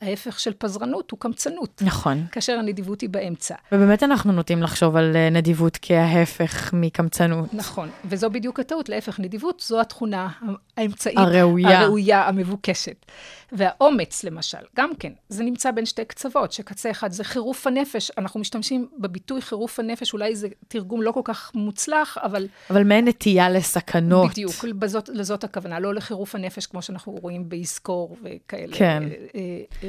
[0.02, 2.26] ההפך של פזרנות הוא קמצנות, נכון.
[2.32, 3.54] כאשר הנדיבות היא באמצע.
[3.72, 7.54] ובאמת אנחנו נוטים לחשוב על אה, נדיבות כההפך מקמצנות.
[7.54, 10.28] נכון, וזו בדיוק הטעות, להפך, נדיבות זו התכונה
[10.76, 11.18] האמצעית.
[11.18, 11.80] הראויה.
[11.80, 13.06] הראויה, המבוקשת.
[13.52, 18.40] והאומץ, למשל, גם כן, זה נמצא בין שתי קצוות, שקצה אחד זה חירוף הנפש, אנחנו
[18.40, 23.50] משתמשים בביטוי חירוף הנפש, אולי זה תרגום לא כל כך מוצלח, אבל אבל מעין נטייה
[23.50, 24.30] לסכנות.
[24.30, 28.76] בדיוק, בזאת, לזאת הכוונה, לא לחירוף הנפש, כמו שאנחנו רואים באזכור וכאלה.
[28.76, 29.02] כן.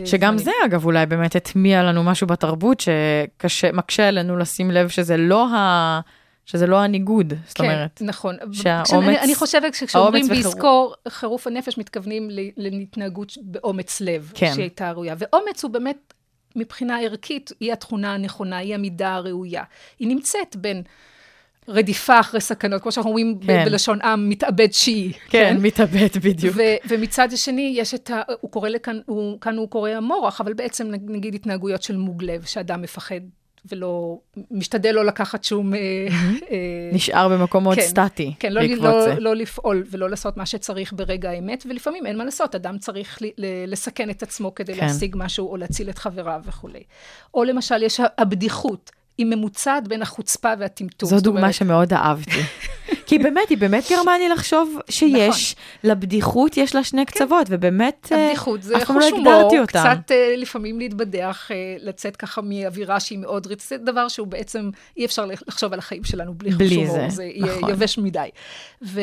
[0.05, 0.37] שגם.
[0.37, 2.83] זה, אגב, אולי באמת הטמיע לנו משהו בתרבות
[3.47, 5.99] שמקשה עלינו לשים לב שזה לא, ה...
[6.45, 7.91] שזה לא הניגוד, זאת אומרת.
[7.95, 8.35] כן, נכון.
[8.51, 14.51] שהאומץ- כשאני- אני חושבת שכשאומרים האומץ וחירוף- חירוף הנפש, מתכוונים להתנהגות באומץ לב, כן.
[14.53, 15.15] שהיא הייתה ראויה.
[15.17, 16.13] ואומץ הוא באמת,
[16.55, 19.63] מבחינה ערכית, היא התכונה הנכונה, היא המידה הראויה.
[19.99, 20.81] היא נמצאת בין
[21.67, 23.65] רדיפה אחרי סכנות, כמו שאנחנו אומרים כן.
[23.65, 25.11] בלשון עם, מתאבד שיעי.
[25.29, 26.57] כן, מתאבד בדיוק.
[26.87, 28.21] ומצד השני, יש את ה...
[28.41, 32.43] הוא קורא לכאן, הוא, כאן הוא קורא המורח, אבל בעצם נגיד התנהגויות של מוג לב,
[32.45, 33.21] שאדם מפחד
[33.71, 34.19] ולא,
[34.51, 35.73] משתדל לא לקחת שום...
[35.73, 35.79] אה,
[36.51, 39.19] אה, נשאר במקום מאוד כן, סטטי כן, לא, בעקבות לא, זה.
[39.19, 43.25] לא לפעול ולא לעשות מה שצריך ברגע האמת, ולפעמים אין מה לעשות, אדם צריך ל,
[43.37, 44.79] ל, לסכן את עצמו כדי כן.
[44.79, 44.85] כן.
[44.85, 46.83] להשיג משהו או להציל את חבריו וכולי.
[47.33, 51.09] או למשל, יש הבדיחות, היא ממוצעת בין החוצפה והטמטום.
[51.09, 52.41] זו דוגמה אומרת, שמאוד אהבתי.
[53.07, 58.25] כי באמת, היא באמת גרמה לי לחשוב שיש, לבדיחות יש לה שני קצוות, ובאמת, אה,
[58.25, 59.65] הבדיחות זה אף פעם לא חוש הומור, אותם.
[59.65, 64.69] קצת אה, לפעמים להתבדח, אה, לצאת ככה מאווירה שהיא מאוד רצית, זה דבר שהוא בעצם,
[64.97, 67.69] אי אפשר לחשוב על החיים שלנו בלי, בלי חוש הומור, זה, זה יהיה נכון.
[67.69, 68.29] יבש מדי.
[68.81, 69.01] ו,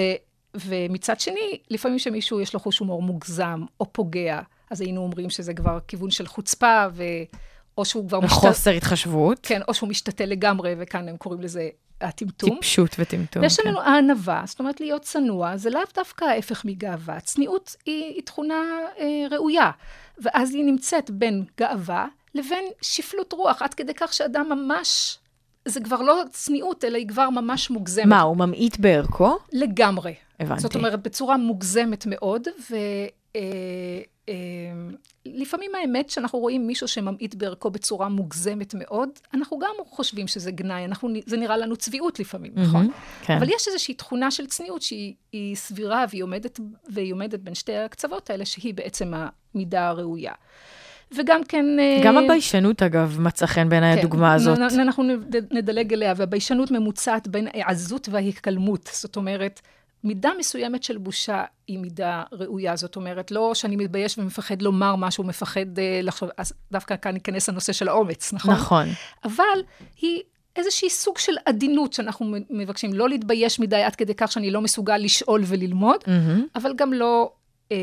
[0.55, 5.55] ומצד שני, לפעמים שמישהו יש לו חוש הומור מוגזם או פוגע, אז היינו אומרים שזה
[5.55, 7.05] כבר כיוון של חוצפה, ו...
[7.81, 11.69] או שהוא כבר וחוסר התחשבות, כן, או שהוא משתתה לגמרי, וכאן הם קוראים לזה
[12.01, 12.51] הטמטום.
[12.51, 13.43] טיפשות וטמטום.
[13.43, 13.69] ויש כן.
[13.69, 17.21] לנו הענווה, זאת אומרת להיות צנוע, זה לאו דווקא ההפך מגאווה.
[17.21, 18.55] צניעות היא, היא תכונה
[18.99, 19.71] אה, ראויה,
[20.19, 25.19] ואז היא נמצאת בין גאווה לבין שפלות רוח, עד כדי כך שאדם ממש,
[25.65, 28.07] זה כבר לא צניעות, אלא היא כבר ממש מוגזמת.
[28.07, 29.39] מה, הוא ממעיט בערכו?
[29.53, 30.15] לגמרי.
[30.41, 30.61] הבנתי.
[30.61, 32.77] זאת אומרת, בצורה מוגזמת מאוד, ו...
[33.37, 33.41] אה,
[35.27, 40.85] לפעמים האמת שאנחנו רואים מישהו שממעיט בערכו בצורה מוגזמת מאוד, אנחנו גם חושבים שזה גנאי,
[40.85, 42.91] אנחנו, זה נראה לנו צביעות לפעמים, נכון?
[43.23, 43.37] כן.
[43.37, 47.77] אבל יש איזושהי תכונה של צניעות שהיא היא סבירה והיא עומדת, והיא עומדת בין שתי
[47.77, 49.13] הקצוות האלה, שהיא בעצם
[49.55, 50.33] המידה הראויה.
[51.17, 51.65] וגם כן...
[51.79, 54.59] אה, גם הביישנות, אגב, מצא חן בעיניי כן, הדוגמה הזאת.
[54.59, 58.91] אנחנו נד- נדלג אליה, והביישנות ממוצעת בין העזות וההתקלמות.
[58.93, 59.61] זאת אומרת,
[60.05, 62.77] מידה מסוימת של בושה היא מידה ראויה.
[62.77, 67.49] זאת אומרת, לא שאני מתבייש ומפחד לומר משהו, מפחד אה, לחשוב, אז דווקא כאן ייכנס
[67.49, 68.55] הנושא של האומץ, נכון?
[68.55, 68.89] נכון.
[69.25, 69.63] אבל
[70.01, 70.23] היא
[70.57, 74.97] איזושהי סוג של עדינות שאנחנו מבקשים, לא להתבייש מדי עד כדי כך שאני לא מסוגל
[74.97, 76.47] לשאול וללמוד, מהמם.
[76.55, 77.33] אבל גם לא
[77.73, 77.77] אה,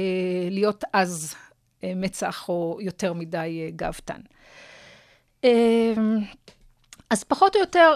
[0.51, 1.35] להיות עז
[1.83, 4.21] אה, מצח או יותר מדי אה, גאוותן.
[5.43, 5.93] אה,
[7.09, 7.95] אז פחות או יותר,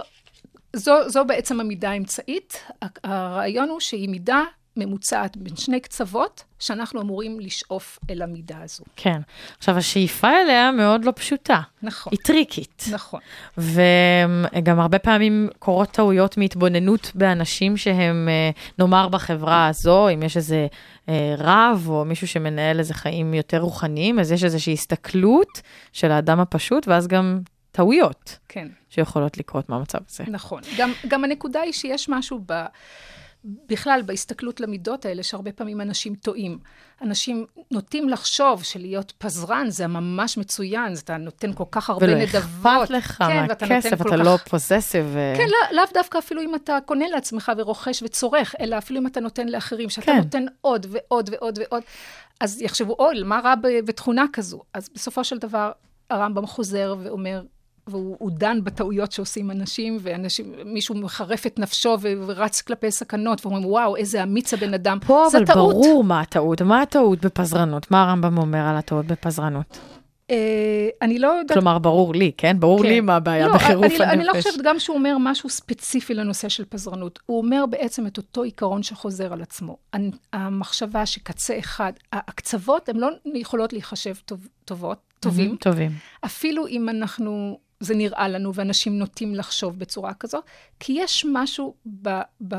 [0.73, 2.63] זו, זו בעצם המידה האמצעית.
[3.03, 4.43] הרעיון הוא שהיא מידה
[4.77, 8.83] ממוצעת בין שני קצוות, שאנחנו אמורים לשאוף אל המידה הזו.
[8.95, 9.21] כן.
[9.57, 11.61] עכשיו, השאיפה אליה מאוד לא פשוטה.
[11.83, 12.85] נכון, היא טריקית.
[12.91, 13.19] נכון.
[13.57, 20.67] וגם הרבה פעמים קורות טעויות מהתבוננות באנשים שהם, אה, נאמר בחברה הזו, אם יש איזה
[21.09, 25.61] אה, רב או מישהו שמנהל איזה חיים יותר רוחניים, אז יש איזושהי הסתכלות
[25.93, 27.39] של האדם הפשוט, ואז גם
[27.71, 28.67] טעויות כן.
[28.89, 30.23] שיכולות לקרות מהמצב הזה.
[30.27, 30.61] נכון.
[30.77, 32.65] גם, גם הנקודה היא שיש משהו ב...
[33.43, 36.59] בכלל, בהסתכלות למידות האלה, שהרבה פעמים אנשים טועים.
[37.01, 42.83] אנשים נוטים לחשוב שלהיות פזרן זה ממש מצוין, אתה נותן כל כך הרבה ולא נדבות.
[42.83, 44.11] אכפת לך כן, מהכסף, אתה כך...
[44.11, 45.15] לא פוזסיב.
[45.37, 49.19] כן, לא, לאו דווקא אפילו אם אתה קונה לעצמך ורוכש וצורך, אלא אפילו אם אתה
[49.19, 50.17] נותן לאחרים, שאתה כן.
[50.17, 51.83] נותן עוד ועוד ועוד ועוד,
[52.39, 53.53] אז יחשבו, אוי, מה רע
[53.85, 54.61] בתכונה כזו?
[54.73, 55.71] אז בסופו של דבר,
[56.09, 57.41] הרמב"ם חוזר ואומר,
[57.87, 63.65] והוא הוא דן בטעויות שעושים אנשים, ואנשים, מישהו מחרף את נפשו ורץ כלפי סכנות, ואומרים,
[63.65, 64.97] וואו, איזה אמיץ הבן אדם.
[65.07, 65.75] פה אבל טעות.
[65.75, 67.91] ברור מה הטעות, מה הטעות בפזרנות?
[67.91, 69.79] מה הרמב"ם אומר על הטעות בפזרנות?
[70.31, 71.57] אה, אני לא יודעת...
[71.57, 72.59] כלומר, ברור לי, כן?
[72.59, 72.89] ברור כן.
[72.89, 74.13] לי מה הבעיה לא, בחירוף אני, הנפש.
[74.13, 77.19] אני לא חושבת גם שהוא אומר משהו ספציפי לנושא של פזרנות.
[77.25, 79.77] הוא אומר בעצם את אותו עיקרון שחוזר על עצמו.
[80.33, 85.91] המחשבה שקצה אחד, הקצוות הן לא יכולות להיחשב טוב, טובות, טובים, טובים.
[86.25, 90.39] אפילו אם אנחנו, זה נראה לנו ואנשים נוטים לחשוב בצורה כזו,
[90.79, 92.09] כי יש משהו ב...
[92.47, 92.55] ב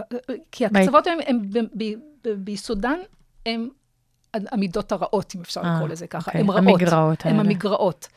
[0.52, 1.84] כי הקצוות הן, הן ב, ב,
[2.24, 2.98] ב, ביסודן,
[3.46, 3.68] הן
[4.34, 6.30] המידות הרעות, אם אפשר אה, לקרוא לזה ככה.
[6.30, 6.58] אוקיי, הן רעות.
[6.68, 7.40] המגרעות הן האלה.
[7.40, 8.08] המגרעות.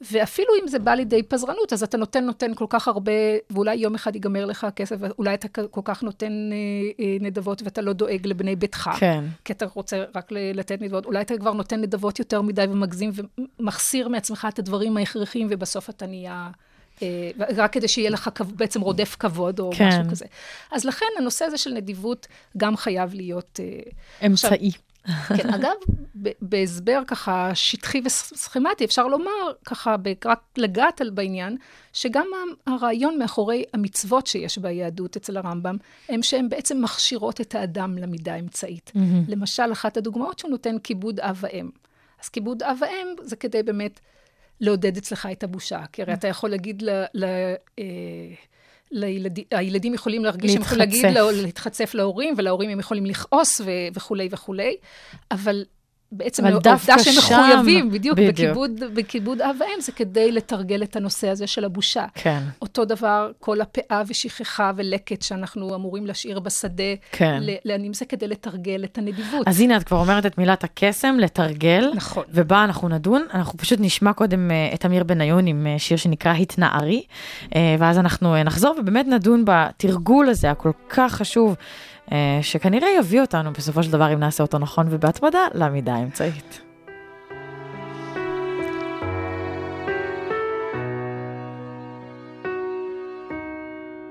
[0.00, 3.12] ואפילו אם זה בא לידי פזרנות, אז אתה נותן, נותן כל כך הרבה,
[3.50, 7.80] ואולי יום אחד ייגמר לך הכסף, ואולי אתה כל כך נותן אה, אה, נדבות ואתה
[7.80, 8.90] לא דואג לבני ביתך.
[8.98, 9.24] כן.
[9.44, 11.06] כי אתה רוצה רק לתת נדבות.
[11.06, 13.10] אולי אתה כבר נותן נדבות יותר מדי ומגזים
[13.58, 16.50] ומחסיר מעצמך את הדברים ההכרחיים, ובסוף אתה נהיה...
[17.02, 19.88] אה, רק כדי שיהיה לך כב- בעצם רודף כבוד או כן.
[19.88, 20.24] משהו כזה.
[20.72, 23.60] אז לכן הנושא הזה של נדיבות גם חייב להיות...
[23.62, 24.70] אה, אמצעי.
[25.36, 25.74] כן, אגב,
[26.42, 31.56] בהסבר ככה שטחי וסכמטי, אפשר לומר, ככה, רק לגעת על בעניין,
[31.92, 32.26] שגם
[32.66, 35.76] הרעיון מאחורי המצוות שיש ביהדות אצל הרמב"ם,
[36.08, 38.92] הם שהן בעצם מכשירות את האדם למידה האמצעית.
[39.28, 41.70] למשל, אחת הדוגמאות שהוא נותן, כיבוד אב ואם.
[42.22, 44.00] אז כיבוד אב ואם זה כדי באמת
[44.60, 45.80] לעודד אצלך את הבושה.
[45.92, 47.04] כי הרי אתה יכול להגיד ל...
[47.14, 47.24] ל
[47.78, 47.84] אה,
[48.90, 51.20] לילדים, הילדים יכולים להרגיש, הם יכולים להגיד, להתחצף.
[51.36, 54.76] לה- להתחצף להורים, ולהורים הם יכולים לכעוס ו- וכולי וכולי,
[55.30, 55.64] אבל
[56.16, 58.34] בעצם העובדה שהם שם, מחויבים, בדיוק, בדיוק.
[58.34, 62.04] בכיבוד, בכיבוד אב ואם, זה כדי לתרגל את הנושא הזה של הבושה.
[62.14, 62.42] כן.
[62.62, 67.40] אותו דבר, כל הפאה ושכחה ולקט שאנחנו אמורים להשאיר בשדה, כן.
[67.64, 69.48] לעניים זה כדי לתרגל את הנדיבות.
[69.48, 71.90] אז הנה, את כבר אומרת את מילת הקסם, לתרגל.
[71.94, 72.24] נכון.
[72.30, 73.24] ובה אנחנו נדון.
[73.34, 77.02] אנחנו פשוט נשמע קודם אה, את אמיר בניון עם אה, שיר שנקרא התנערי,
[77.54, 81.56] אה, ואז אנחנו נחזור ובאמת נדון בתרגול הזה, הכל כך חשוב,
[82.42, 86.60] שכנראה יביא אותנו בסופו של דבר, אם נעשה אותו נכון ובהתמדה, למידה האמצעית.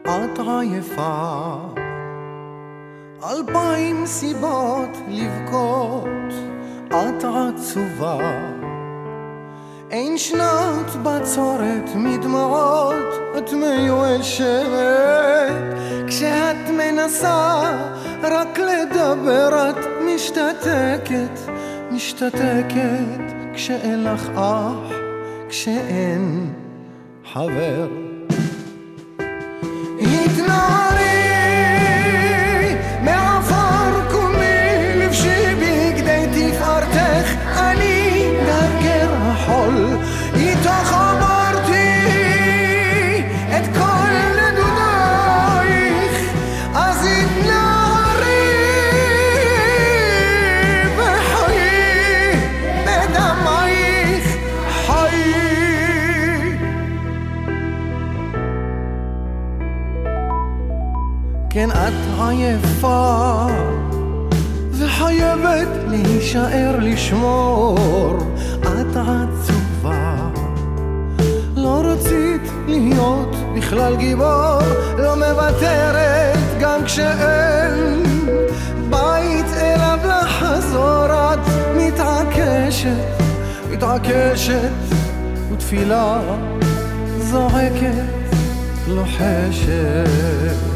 [0.03, 1.55] את עייפה,
[3.23, 6.33] אלפיים סיבות לבכות,
[6.87, 8.64] את עצובה.
[9.95, 12.95] אין שנת בצורת מדמעות,
[13.37, 14.65] את מיואשת,
[16.07, 17.61] כשאת מנסה
[18.21, 21.39] רק לדבר את משתתקת,
[21.91, 24.91] משתתקת, כשאין לך אח,
[25.49, 26.53] כשאין
[27.33, 27.87] חבר.
[29.99, 31.04] התנערי
[61.55, 63.47] כן את עייפה
[64.71, 68.17] וחייבת להישאר לשמור.
[68.61, 70.15] את עצובה
[71.55, 74.59] לא רצית להיות בכלל גיבור
[74.97, 78.03] לא מוותרת גם כשאין
[78.89, 81.05] בית אליו לחזור.
[81.05, 81.39] את
[81.77, 83.23] מתעקשת
[83.71, 84.71] מתעקשת
[85.51, 86.21] ותפילה
[87.19, 88.35] זועקת
[88.87, 90.74] לוחשת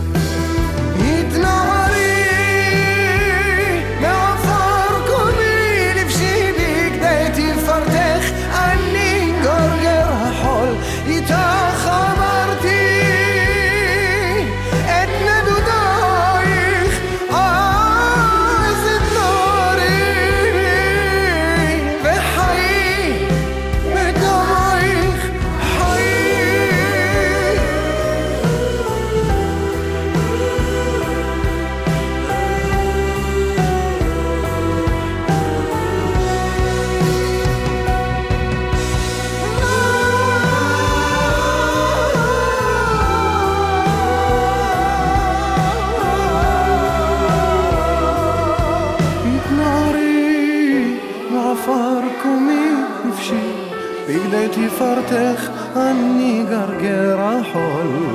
[54.80, 58.09] תפארתך אני גרגר החול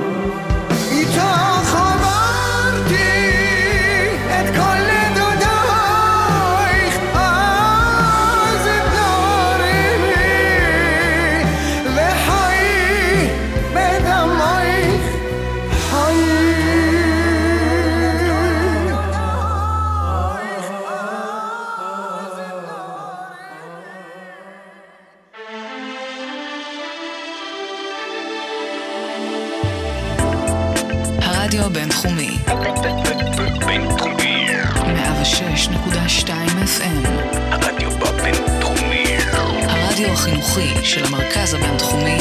[40.24, 42.18] החינוכי של המרכז הבינתחומי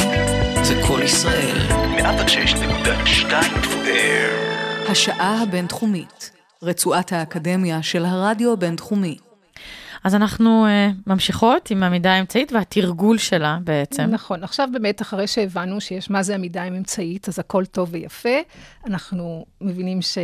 [0.62, 1.56] זה קול ישראל.
[1.98, 3.30] 106.2
[3.62, 4.90] FM.
[4.90, 6.30] השעה הבינתחומית,
[6.62, 9.16] רצועת האקדמיה של הרדיו הבינתחומי.
[10.04, 14.02] אז אנחנו uh, ממשיכות עם המידה האמצעית והתרגול שלה בעצם.
[14.02, 18.38] נכון, עכשיו באמת, אחרי שהבנו שיש מה זה המידה האמצעית, אז הכל טוב ויפה.
[18.86, 20.18] אנחנו מבינים ש,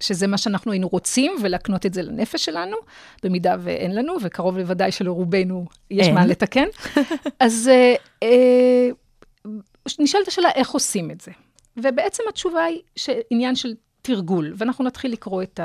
[0.00, 2.76] שזה מה שאנחנו היינו רוצים, ולהקנות את זה לנפש שלנו,
[3.22, 6.14] במידה ואין לנו, וקרוב לוודאי שלרובנו יש אין.
[6.14, 6.66] מה לתקן.
[7.40, 11.32] אז uh, uh, נשאלת השאלה איך עושים את זה.
[11.76, 15.60] ובעצם התשובה היא שעניין של תרגול, ואנחנו נתחיל לקרוא את.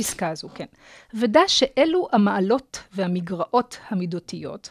[0.00, 0.66] הפסקה הזו, כן.
[1.14, 4.70] ודע שאלו המעלות והמגרעות המידותיות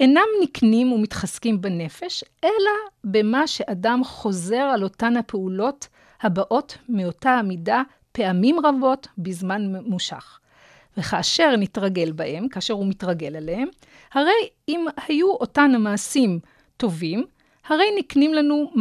[0.00, 2.70] אינם נקנים ומתחזקים בנפש, אלא
[3.04, 5.88] במה שאדם חוזר על אותן הפעולות
[6.20, 10.38] הבאות מאותה המידה פעמים רבות בזמן ממושך.
[10.96, 13.68] וכאשר נתרגל בהם, כאשר הוא מתרגל עליהם,
[14.12, 16.38] הרי אם היו אותן המעשים
[16.76, 17.24] טובים,
[17.66, 18.72] הרי נקנים לנו,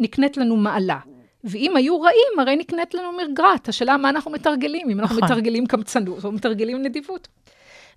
[0.00, 0.98] נקנית לנו מעלה.
[1.46, 3.68] ואם היו רעים, הרי נקנית לנו מגרת.
[3.68, 5.28] השאלה מה אנחנו מתרגלים, אם אנחנו נכון.
[5.28, 7.28] מתרגלים קמצנות או מתרגלים נדיבות.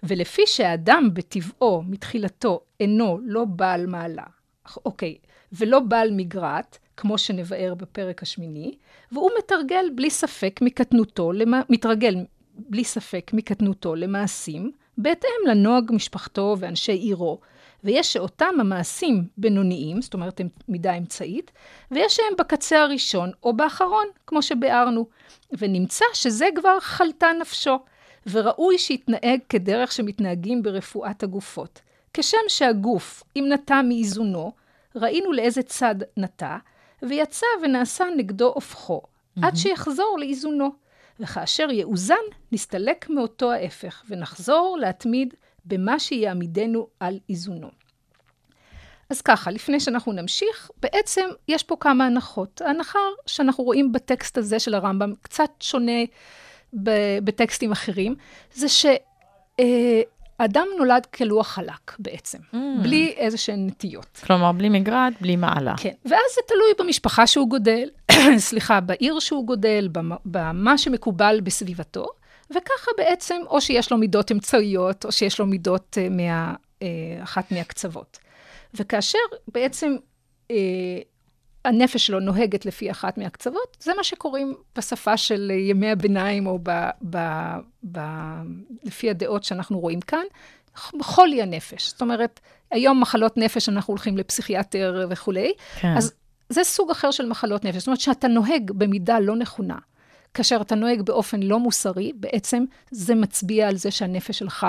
[0.03, 4.23] ולפי שהאדם בטבעו, מתחילתו, אינו לא בעל מעלה,
[4.85, 5.17] אוקיי,
[5.51, 8.75] ולא בעל מגרת, כמו שנבאר בפרק השמיני,
[9.11, 11.61] והוא מתרגל בלי ספק מקטנותו, למע...
[11.69, 12.15] מתרגל
[12.55, 17.39] בלי ספק מקטנותו למעשים, בהתאם לנוהג משפחתו ואנשי עירו,
[17.83, 21.51] ויש שאותם המעשים בינוניים, זאת אומרת הם מידה אמצעית,
[21.91, 25.05] ויש שהם בקצה הראשון או באחרון, כמו שביארנו,
[25.51, 27.79] ונמצא שזה כבר חלתה נפשו,
[28.31, 31.81] וראוי שיתנהג כדרך שמתנהגים ברפואת הגופות.
[32.13, 34.51] כשם שהגוף, אם נטע מאיזונו,
[34.95, 36.57] ראינו לאיזה צד נטע,
[37.01, 39.01] ויצא ונעשה נגדו הופכו,
[39.41, 40.69] עד שיחזור לאיזונו.
[41.19, 42.15] וכאשר יאוזן,
[42.51, 45.33] נסתלק מאותו ההפך, ונחזור להתמיד
[45.69, 47.69] במה שיעמידנו על איזונו.
[49.09, 52.61] אז ככה, לפני שאנחנו נמשיך, בעצם יש פה כמה הנחות.
[52.61, 56.01] ההנחה שאנחנו רואים בטקסט הזה של הרמב"ם, קצת שונה
[57.23, 58.15] בטקסטים אחרים,
[58.53, 62.55] זה שאדם נולד כלוח חלק בעצם, Mm.
[62.83, 64.21] בלי איזה שהן נטיות.
[64.25, 65.73] כלומר, בלי מגרד, בלי מעלה.
[65.77, 67.89] כן, ואז זה תלוי במשפחה שהוא גודל,
[68.37, 72.05] סליחה, בעיר שהוא גודל, במ- במה שמקובל בסביבתו,
[72.51, 76.87] וככה בעצם, או שיש לו מידות אמצעיות, או שיש לו מידות אה, מה, אה,
[77.23, 78.19] אחת מהקצוות.
[78.73, 79.95] וכאשר בעצם
[80.51, 80.55] אה,
[81.65, 86.71] הנפש שלו נוהגת לפי אחת מהקצוות, זה מה שקוראים בשפה של ימי הביניים, או ב,
[87.09, 87.17] ב,
[87.91, 87.99] ב,
[88.83, 90.23] לפי הדעות שאנחנו רואים כאן,
[91.01, 91.89] חולי הנפש.
[91.89, 92.39] זאת אומרת,
[92.71, 95.97] היום מחלות נפש, אנחנו הולכים לפסיכיאטר וכולי, כן.
[95.97, 96.13] אז
[96.49, 97.77] זה סוג אחר של מחלות נפש.
[97.77, 99.77] זאת אומרת, שאתה נוהג במידה לא נכונה,
[100.33, 104.67] כאשר אתה נוהג באופן לא מוסרי, בעצם זה מצביע על זה שהנפש שלך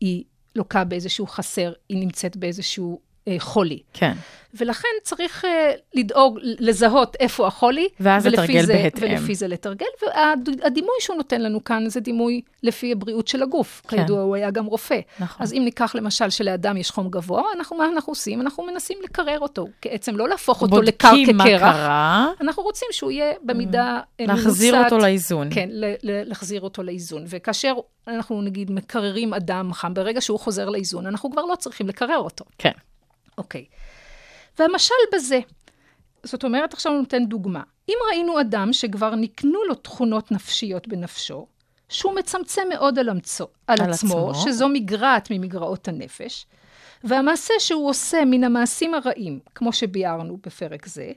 [0.00, 0.24] היא
[0.56, 3.00] לוקה באיזשהו חסר, היא נמצאת באיזשהו
[3.38, 3.78] חולי.
[3.92, 4.12] כן.
[4.54, 7.88] ולכן צריך אה, לדאוג, לזהות איפה החולי.
[8.00, 9.12] ואז לתרגל זה, בהתאם.
[9.12, 9.86] ולפי זה לתרגל.
[10.02, 13.82] והדימוי שהוא נותן לנו כאן זה דימוי לפי הבריאות של הגוף.
[13.88, 13.96] כן.
[13.96, 15.00] כידוע, הוא היה גם רופא.
[15.20, 15.42] נכון.
[15.42, 18.40] אז אם ניקח למשל שלאדם יש חום גבוה, אנחנו, מה אנחנו עושים?
[18.40, 19.66] אנחנו מנסים לקרר אותו.
[19.84, 21.60] בעצם לא להפוך אותו לקר בודקים מה כקרח.
[21.60, 24.84] קרה, אנחנו רוצים שהוא יהיה במידה אה, להחזיר.
[24.84, 25.48] אותו לאיזון.
[25.50, 25.68] כן,
[26.02, 27.24] להחזיר אותו לאיזון.
[27.26, 27.74] וכאשר
[28.08, 32.44] אנחנו נגיד מקררים אדם חם, ברגע שהוא חוזר לאיזון, אנחנו כבר לא צריכים לקרר אותו.
[32.58, 32.72] כן.
[33.38, 33.64] אוקיי.
[34.58, 35.40] והמשל בזה,
[36.22, 37.62] זאת אומרת, עכשיו אני נותן דוגמה.
[37.88, 41.46] אם ראינו אדם שכבר נקנו לו תכונות נפשיות בנפשו,
[41.88, 44.42] שהוא מצמצם מאוד על, אמצו, על, על עצמו, עצמו.
[44.44, 46.46] שזו מגרעת ממגרעות הנפש,
[47.04, 51.12] והמעשה שהוא עושה מן המעשים הרעים, כמו שביארנו בפרק זה,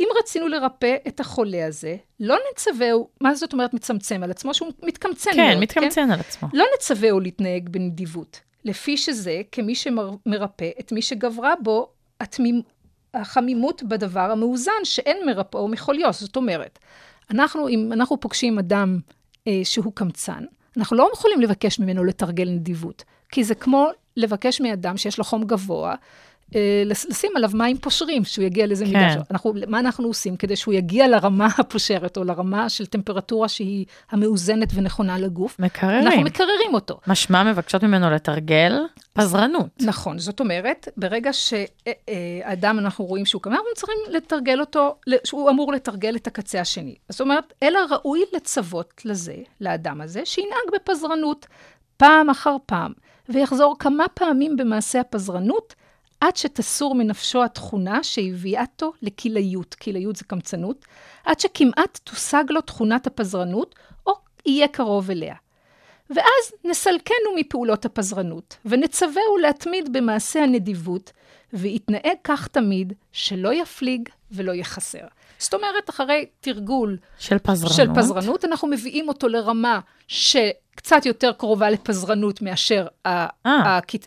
[0.00, 4.54] אם רצינו לרפא את החולה הזה, לא נצווהו, מה זאת אומרת מצמצם על עצמו?
[4.54, 6.48] שהוא מתקמצן כן, מאוד, מתקמצן על עצמו.
[6.52, 11.88] לא נצווהו להתנהג בנדיבות, לפי שזה כמי שמרפא את מי שגברה בו
[12.20, 12.60] התמימ...
[13.14, 16.10] החמימות בדבר המאוזן, שאין מרפאו מחוליו.
[16.12, 16.78] זאת אומרת,
[17.30, 18.98] אנחנו, אם אנחנו פוגשים אדם
[19.46, 20.44] אה, שהוא קמצן,
[20.76, 25.44] אנחנו לא יכולים לבקש ממנו לתרגל נדיבות, כי זה כמו לבקש מאדם שיש לו חום
[25.44, 25.94] גבוה,
[26.86, 28.90] לשים עליו מים פושרים, שהוא יגיע לאיזה כן.
[28.90, 29.22] מידה.
[29.30, 34.68] אנחנו, מה אנחנו עושים כדי שהוא יגיע לרמה הפושרת, או לרמה של טמפרטורה שהיא המאוזנת
[34.74, 35.58] ונכונה לגוף?
[35.58, 36.06] מקררים.
[36.06, 37.00] אנחנו מקררים אותו.
[37.06, 38.72] משמע מבקשות ממנו לתרגל
[39.12, 39.66] פזרנות.
[39.80, 44.94] נכון, זאת אומרת, ברגע שאדם, אנחנו רואים שהוא קמה, אנחנו צריכים לתרגל אותו,
[45.24, 46.94] שהוא אמור לתרגל את הקצה השני.
[47.08, 51.46] זאת אומרת, אלא ראוי לצוות לזה, לאדם הזה, שינהג בפזרנות
[51.96, 52.92] פעם אחר פעם,
[53.28, 55.74] ויחזור כמה פעמים במעשה הפזרנות,
[56.24, 60.84] עד שתסור מנפשו התכונה שהביאתו לכלאיות, כלאיות זה קמצנות,
[61.24, 63.74] עד שכמעט תושג לו תכונת הפזרנות,
[64.06, 64.12] או
[64.46, 65.34] יהיה קרוב אליה.
[66.10, 71.12] ואז נסלקנו מפעולות הפזרנות, ונצווהו להתמיד במעשה הנדיבות,
[71.52, 75.06] ויתנהג כך תמיד, שלא יפליג ולא יהיה חסר.
[75.44, 77.76] זאת אומרת, אחרי תרגול של פזרנות.
[77.76, 83.26] של פזרנות, אנחנו מביאים אותו לרמה שקצת יותר קרובה לפזרנות מאשר אה.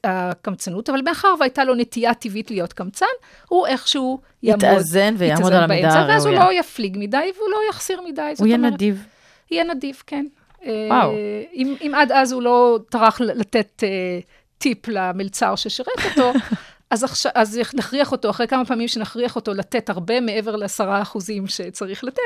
[0.04, 3.06] הקמצנות, אבל מאחר והייתה לו נטייה טבעית להיות קמצן,
[3.50, 6.54] הוא איכשהו יעמוד, יתאזן ויעמוד על המידה באמצע, ואז הוא הראויה.
[6.54, 8.34] לא יפליג מדי והוא לא יחסיר מדי.
[8.38, 9.06] הוא יהיה נדיב.
[9.52, 10.26] יהיה נדיב, כן.
[10.62, 11.12] וואו.
[11.12, 14.20] אה, אם, אם עד אז הוא לא טרח לתת אה,
[14.58, 16.34] טיפ למלצר ששירת אותו,
[16.92, 21.48] אז, עכשיו, אז נכריח אותו, אחרי כמה פעמים שנכריח אותו לתת הרבה מעבר לעשרה אחוזים
[21.48, 22.22] שצריך לתת,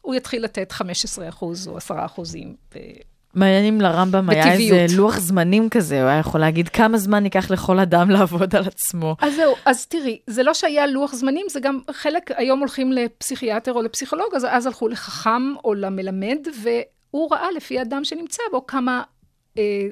[0.00, 2.54] הוא יתחיל לתת 15 אחוז או 10 אחוזים.
[2.74, 2.78] ו-
[3.34, 4.52] מעניין אם לרמב"ם היה.
[4.52, 8.64] איזה לוח זמנים כזה, הוא היה יכול להגיד כמה זמן ייקח לכל אדם לעבוד על
[8.66, 9.16] עצמו.
[9.20, 13.72] אז זהו, אז תראי, זה לא שהיה לוח זמנים, זה גם חלק, היום הולכים לפסיכיאטר
[13.72, 19.02] או לפסיכולוג, אז אז הלכו לחכם או למלמד, והוא ראה לפי האדם שנמצא בו כמה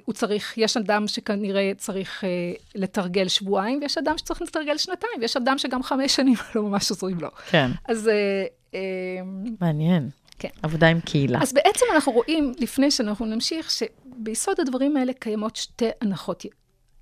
[0.04, 2.28] הוא צריך, יש אדם שכנראה צריך אה,
[2.74, 7.18] לתרגל שבועיים, ויש אדם שצריך לתרגל שנתיים, ויש אדם שגם חמש שנים לא ממש עוזרים
[7.20, 7.28] לו.
[7.50, 8.44] כן, אז, אה,
[8.74, 8.80] אה,
[9.60, 10.10] מעניין.
[10.38, 10.48] כן.
[10.62, 11.38] עבודה עם קהילה.
[11.42, 16.44] אז בעצם אנחנו רואים, לפני שאנחנו נמשיך, שביסוד הדברים האלה קיימות שתי הנחות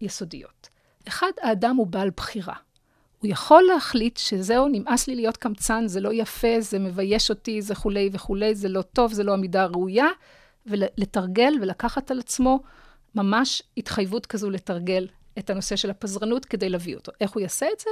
[0.00, 0.68] יסודיות.
[1.08, 2.54] אחד, האדם הוא בעל בחירה.
[3.18, 7.74] הוא יכול להחליט שזהו, נמאס לי להיות קמצן, זה לא יפה, זה מבייש אותי, זה
[7.74, 10.06] כולי וכולי, זה לא טוב, זה לא המידה הראויה,
[10.66, 12.60] ולתרגל ולקחת על עצמו
[13.14, 15.08] ממש התחייבות כזו לתרגל
[15.38, 17.12] את הנושא של הפזרנות כדי להביא אותו.
[17.20, 17.90] איך הוא יעשה את זה?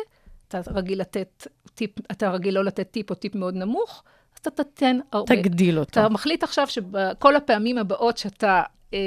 [0.49, 4.03] אתה רגיל לתת טיפ, אתה רגיל לא לתת טיפ או טיפ מאוד נמוך,
[4.35, 5.37] אז אתה תיתן הרבה.
[5.37, 6.01] תגדיל אותו.
[6.01, 8.63] אתה מחליט עכשיו שבכל הפעמים הבאות שאתה
[8.95, 8.99] אה,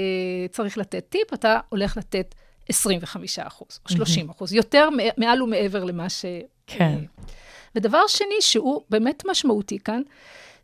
[0.51, 2.35] צריך לתת טיפ, אתה הולך לתת
[2.69, 6.25] 25 אחוז, או 30 אחוז, יותר מעל ומעבר למה ש...
[6.67, 6.99] כן.
[7.75, 10.01] ודבר שני, שהוא באמת משמעותי כאן,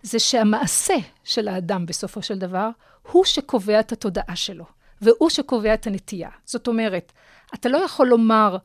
[0.02, 0.94] זה שהמעשה
[1.24, 2.70] של האדם בסופו של דבר,
[3.12, 4.66] הוא שקובע את התודעה שלו,
[5.02, 6.30] והוא שקובע את הנטייה.
[6.46, 7.12] זאת אומרת,
[7.54, 8.58] אתה לא יכול לומר,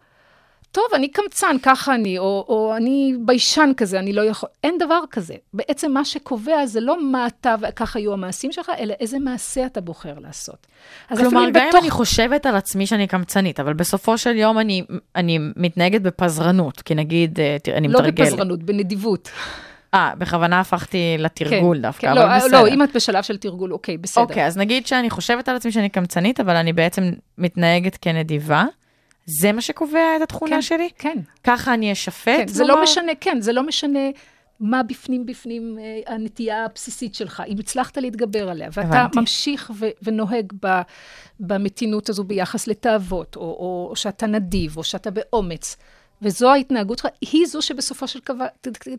[0.73, 4.49] טוב, אני קמצן, ככה אני, או, או אני ביישן כזה, אני לא יכול...
[4.65, 5.35] אין דבר כזה.
[5.55, 9.81] בעצם מה שקובע זה לא מה אתה וככה יהיו המעשים שלך, אלא איזה מעשה אתה
[9.81, 10.67] בוחר לעשות.
[11.09, 14.85] כלומר, גם אם בתוך- אני חושבת על עצמי שאני קמצנית, אבל בסופו של יום אני,
[15.17, 18.29] אני מתנהגת בפזרנות, כי נגיד, אה, תראה, אני לא מתרגלת.
[18.29, 19.29] בפזרנות, בנדיבות.
[19.95, 22.63] אה, בכוונה הפכתי לתרגול כן, דווקא, כן, אבל לא, בסדר.
[22.63, 24.23] לא, אם את בשלב של תרגול, אוקיי, בסדר.
[24.23, 28.65] אוקיי, אז נגיד שאני חושבת על עצמי שאני קמצנית, אבל אני בעצם מתנהגת כנדיבה,
[29.27, 30.89] זה מה שקובע את התכונה כן, שלי?
[30.99, 31.19] כן.
[31.45, 32.33] ככה אני אשפט?
[32.37, 32.65] כן, זה?
[32.65, 34.01] לא משנה, כן, זה לא משנה
[34.61, 39.19] מה בפנים בפנים אה, הנטייה הבסיסית שלך, אם הצלחת להתגבר עליה, ואתה הבנתי.
[39.19, 40.81] ממשיך ו- ונוהג ב-
[41.41, 45.77] במתינות הזו ביחס לתאוות, או, או, או שאתה נדיב, או שאתה באומץ,
[46.23, 48.21] וזו ההתנהגות שלך, היא זו שבסופו של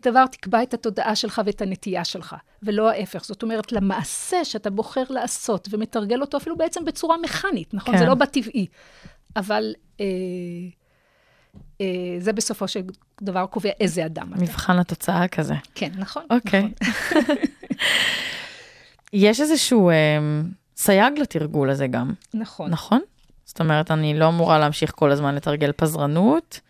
[0.02, 3.24] דבר, תקבע את התודעה שלך ואת הנטייה שלך, ולא ההפך.
[3.24, 7.94] זאת אומרת, למעשה שאתה בוחר לעשות ומתרגל אותו אפילו בעצם בצורה מכנית, נכון?
[7.94, 8.00] כן.
[8.00, 8.66] זה לא בטבעי.
[9.36, 10.06] אבל אה,
[11.80, 11.86] אה,
[12.18, 12.80] זה בסופו של
[13.22, 14.42] דבר קובע איזה אדם אתה.
[14.42, 15.54] מבחן התוצאה כזה.
[15.74, 16.22] כן, נכון.
[16.30, 16.68] אוקיי.
[16.82, 17.22] נכון.
[19.12, 19.94] יש איזשהו אה,
[20.76, 22.70] סייג לתרגול הזה גם, נכון.
[22.70, 23.00] נכון?
[23.44, 26.60] זאת אומרת, אני לא אמורה להמשיך כל הזמן לתרגל פזרנות,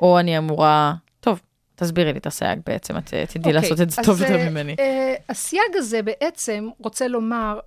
[0.00, 0.94] או אני אמורה...
[1.20, 1.40] טוב,
[1.74, 4.50] תסבירי לי את הסייג בעצם, את אה, תדעי אוקיי, לעשות את זה טוב יותר אה,
[4.50, 4.76] ממני.
[4.78, 7.58] אה, הסייג הזה בעצם רוצה לומר,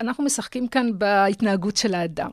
[0.00, 2.30] אנחנו משחקים כאן בהתנהגות של האדם.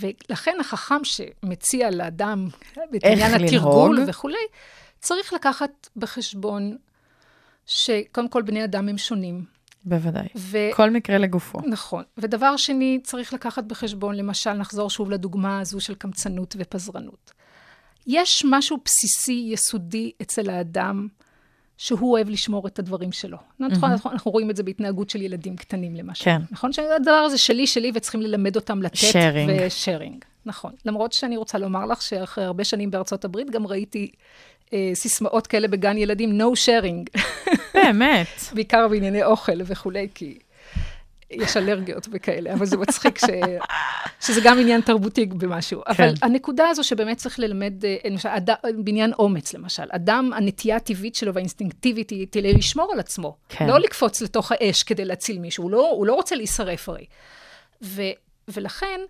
[0.00, 2.48] ולכן החכם שמציע לאדם
[2.96, 4.04] את עניין התרגול.
[4.08, 4.36] וכולי,
[5.00, 6.76] צריך לקחת בחשבון
[7.66, 9.44] שקודם כל בני אדם הם שונים.
[9.84, 10.28] בוודאי.
[10.36, 10.58] ו...
[10.74, 11.60] כל מקרה לגופו.
[11.66, 12.04] נכון.
[12.18, 17.32] ודבר שני, צריך לקחת בחשבון, למשל, נחזור שוב לדוגמה הזו של קמצנות ופזרנות.
[18.06, 21.08] יש משהו בסיסי, יסודי אצל האדם,
[21.76, 23.38] שהוא אוהב לשמור את הדברים שלו.
[23.60, 26.24] נכון, אנחנו, אנחנו רואים את זה בהתנהגות של ילדים קטנים, למשל.
[26.24, 26.40] כן.
[26.50, 28.96] נכון שהדבר הזה שלי, שלי, וצריכים ללמד אותם לתת.
[28.96, 29.50] Sharing.
[29.66, 30.24] ושארינג.
[30.46, 30.72] נכון.
[30.84, 34.10] למרות שאני רוצה לומר לך שאחרי הרבה שנים בארצות הברית, גם ראיתי
[34.72, 37.20] אה, סיסמאות כאלה בגן ילדים, no sharing.
[37.74, 38.26] באמת.
[38.54, 40.38] בעיקר בענייני אוכל וכולי, כי
[41.42, 43.24] יש אלרגיות וכאלה, אבל זה מצחיק ש...
[44.26, 45.82] שזה גם עניין תרבותי במשהו.
[45.84, 45.90] כן.
[45.90, 48.50] אבל הנקודה הזו שבאמת צריך ללמד, אה, למשל, אד...
[48.84, 49.82] בעניין אומץ, למשל.
[49.90, 53.36] אדם, הנטייה הטבעית שלו והאינסטינקטיבית היא תהיה לשמור על עצמו.
[53.48, 53.66] כן.
[53.66, 57.06] לא לקפוץ לתוך האש כדי להציל מישהו, הוא לא, הוא לא רוצה להישרף הרי.
[57.82, 58.02] ו...
[58.48, 59.00] ולכן,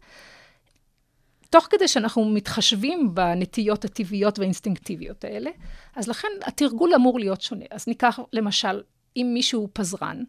[1.50, 5.50] תוך כדי שאנחנו מתחשבים בנטיות הטבעיות והאינסטינקטיביות האלה,
[5.96, 7.64] אז לכן התרגול אמור להיות שונה.
[7.70, 8.82] אז ניקח למשל,
[9.16, 10.22] אם מישהו פזרן,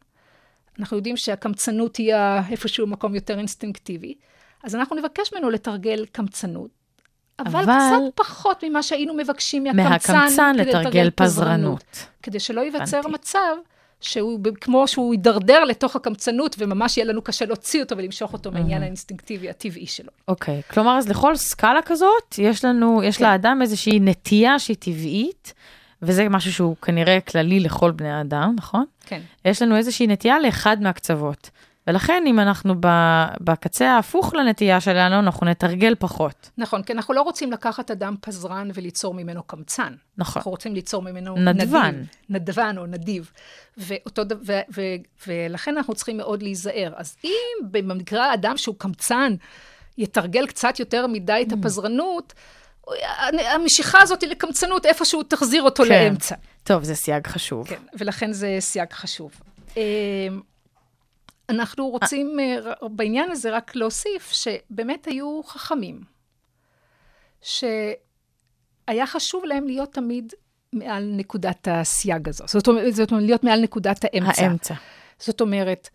[0.79, 4.15] אנחנו יודעים שהקמצנות תהיה איפשהו מקום יותר אינסטינקטיבי,
[4.63, 6.69] אז אנחנו נבקש ממנו לתרגל קמצנות,
[7.39, 12.07] אבל, אבל- קצת פחות ממה שהיינו מבקשים מהקמצן, מהקמצן כדי לתרגל פזרנות.
[12.23, 13.13] כדי שלא ייווצר הבנתי.
[13.13, 13.55] מצב
[14.01, 18.81] שהוא, כמו שהוא יידרדר לתוך הקמצנות, וממש יהיה לנו קשה להוציא אותו ולמשוך אותו מהעניין
[18.83, 20.09] האינסטינקטיבי הטבעי שלו.
[20.27, 23.23] אוקיי, כלומר, אז לכל סקאלה כזאת, יש לנו, יש כן.
[23.25, 25.53] לאדם איזושהי נטייה שהיא טבעית,
[26.01, 28.85] וזה משהו שהוא כנראה כללי לכל בני האדם, נכון?
[29.05, 29.21] כן.
[29.45, 31.49] יש לנו איזושהי נטייה לאחד מהקצוות.
[31.87, 32.75] ולכן אם אנחנו
[33.41, 36.49] בקצה ההפוך לנטייה שלנו, אנחנו נתרגל פחות.
[36.57, 39.93] נכון, כי אנחנו לא רוצים לקחת אדם פזרן וליצור ממנו קמצן.
[40.17, 40.39] נכון.
[40.39, 41.87] אנחנו רוצים ליצור ממנו נדבן.
[41.95, 43.31] נדיב, נדבן או נדיב.
[43.77, 44.81] ואותו, ד- ו, ו,
[45.27, 46.93] ולכן אנחנו צריכים מאוד להיזהר.
[46.95, 47.31] אז אם
[47.71, 49.33] במקרה האדם שהוא קמצן
[49.97, 51.47] יתרגל קצת יותר מדי Mm.
[51.47, 52.33] את הפזרנות,
[53.53, 55.89] המשיכה הזאת לקמצנות איפשהו תחזיר אותו כן.
[55.89, 56.35] לאמצע.
[56.63, 57.67] טוב, זה סייג חשוב.
[57.67, 59.31] כן, ולכן זה סייג חשוב.
[59.77, 60.27] אה,
[61.49, 66.01] אנחנו רוצים אה, בעניין הזה רק להוסיף שבאמת היו חכמים,
[67.41, 70.33] שהיה חשוב להם להיות תמיד
[70.73, 72.43] מעל נקודת הסייג הזו.
[72.47, 74.43] זאת אומרת, זאת אומרת להיות מעל נקודת האמצע.
[74.43, 74.73] האמצע.
[75.19, 75.89] זאת אומרת,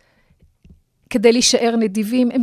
[1.11, 2.43] כדי להישאר נדיבים, הם.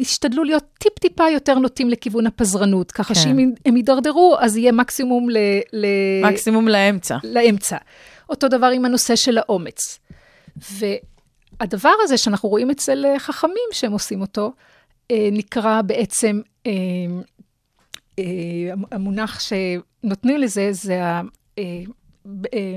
[0.00, 3.20] השתדלו להיות טיפ-טיפה יותר נוטים לכיוון הפזרנות, ככה כן.
[3.20, 5.36] שאם הם יידרדרו, אז יהיה מקסימום ל...
[5.72, 5.86] ל...
[6.22, 7.16] מקסימום לאמצע.
[7.24, 7.76] לאמצע.
[8.28, 9.98] אותו דבר עם הנושא של האומץ.
[10.56, 14.52] והדבר הזה שאנחנו רואים אצל אה, חכמים שהם עושים אותו,
[15.10, 16.72] אה, נקרא בעצם, אה,
[18.92, 21.20] המונח שנותנים לזה, זה ה...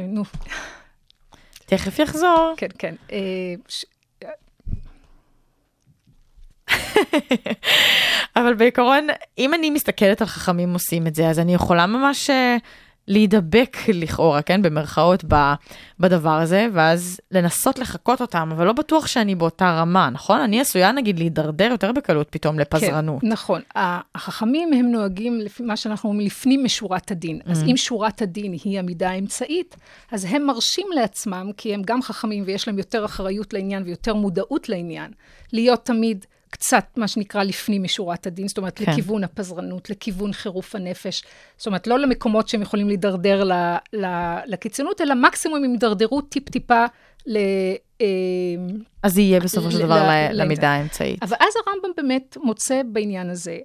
[0.07, 0.23] נו,
[1.65, 2.53] תכף יחזור.
[2.57, 2.95] כן, כן.
[8.35, 9.07] אבל בעיקרון,
[9.37, 12.57] אם אני מסתכלת על חכמים עושים את זה, אז אני יכולה ממש אה,
[13.07, 15.53] להידבק לכאורה, כן, במרכאות, ב,
[15.99, 20.39] בדבר הזה, ואז לנסות לחקות אותם, אבל לא בטוח שאני באותה רמה, נכון?
[20.39, 23.21] אני עשויה נגיד להידרדר יותר בקלות פתאום לפזרנות.
[23.21, 23.61] כן, נכון.
[24.15, 27.39] החכמים הם נוהגים לפי מה שאנחנו אומרים לפנים משורת הדין.
[27.45, 29.75] אז אם שורת הדין היא המידה האמצעית,
[30.11, 34.69] אז הם מרשים לעצמם, כי הם גם חכמים ויש להם יותר אחריות לעניין ויותר מודעות
[34.69, 35.11] לעניין,
[35.53, 38.91] להיות תמיד קצת, מה שנקרא, לפנים משורת הדין, זאת אומרת, כן.
[38.91, 41.23] לכיוון הפזרנות, לכיוון חירוף הנפש.
[41.57, 46.85] זאת אומרת, לא למקומות שהם יכולים להידרדר ל- ל- לקיצונות, אלא מקסימום הם יידרדרו טיפ-טיפה
[47.25, 47.37] ל...
[48.01, 48.05] אה,
[49.03, 50.29] אז זה יהיה בסופו של דבר ל-.
[50.41, 51.23] למידה האמצעית.
[51.23, 53.57] אבל אז הרמב"ם באמת מוצא בעניין הזה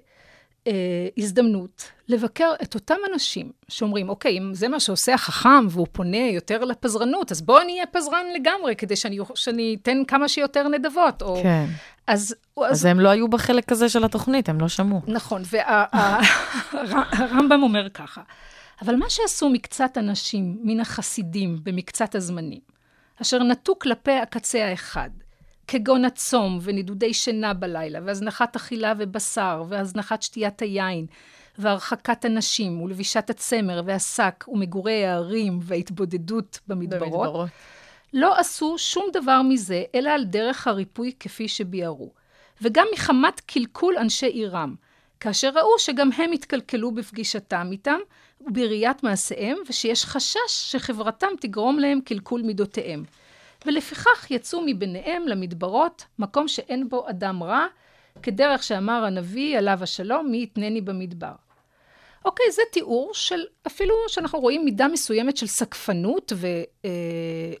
[1.17, 6.65] הזדמנות לבקר את אותם אנשים שאומרים, אוקיי, אם זה מה שעושה החכם והוא פונה יותר
[6.65, 11.21] לפזרנות, אז בואו אני אהיה פזרן לגמרי, כדי שאני, שאני אתן כמה שיותר נדבות.
[11.21, 11.65] או, כן.
[12.07, 15.01] אז, אז הם לא היו בחלק הזה של התוכנית, הם לא שמעו.
[15.07, 15.41] נכון,
[16.73, 18.21] והרמב"ם אומר ככה,
[18.81, 22.61] אבל מה שעשו מקצת אנשים מן החסידים במקצת הזמנים,
[23.21, 25.09] אשר נטו כלפי הקצה האחד,
[25.67, 31.05] כגון הצום ונדודי שינה בלילה, והזנחת אכילה ובשר, והזנחת שתיית היין,
[31.57, 37.49] והרחקת הנשים, ולבישת הצמר והשק, ומגורי הערים, וההתבודדות במדברות,
[38.13, 42.11] לא עשו שום דבר מזה, אלא על דרך הריפוי כפי שביארו.
[42.61, 44.75] וגם מחמת קלקול אנשי עירם,
[45.19, 47.99] כאשר ראו שגם הם התקלקלו בפגישתם איתם
[48.41, 53.03] ובראיית מעשיהם, ושיש חשש שחברתם תגרום להם קלקול מידותיהם.
[53.65, 57.65] ולפיכך יצאו מביניהם למדברות, מקום שאין בו אדם רע,
[58.23, 61.33] כדרך שאמר הנביא עליו השלום, מי יתנני במדבר.
[62.25, 66.47] אוקיי, זה תיאור של, אפילו שאנחנו רואים מידה מסוימת של סקפנות ו...
[66.85, 66.89] אה,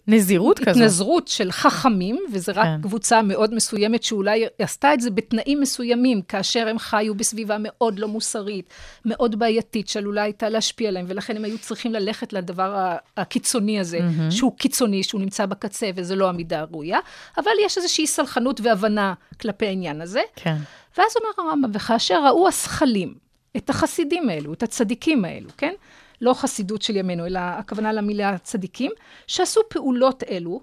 [0.07, 0.69] נזירות כזו.
[0.69, 2.81] התנזרות של חכמים, וזה רק כן.
[2.81, 8.07] קבוצה מאוד מסוימת שאולי עשתה את זה בתנאים מסוימים, כאשר הם חיו בסביבה מאוד לא
[8.07, 8.69] מוסרית,
[9.05, 14.31] מאוד בעייתית, שעלולה הייתה להשפיע עליהם, ולכן הם היו צריכים ללכת לדבר הקיצוני הזה, mm-hmm.
[14.31, 16.99] שהוא קיצוני, שהוא נמצא בקצה, וזה לא המידה הראויה,
[17.37, 20.21] אבל יש איזושהי סלחנות והבנה כלפי העניין הזה.
[20.35, 20.55] כן.
[20.97, 23.13] ואז אומר הרמב"ם, וכאשר ראו השכלים,
[23.57, 25.73] את החסידים האלו, את הצדיקים האלו, כן?
[26.21, 28.91] לא חסידות של ימינו, אלא הכוונה למילה צדיקים,
[29.27, 30.61] שעשו פעולות אלו,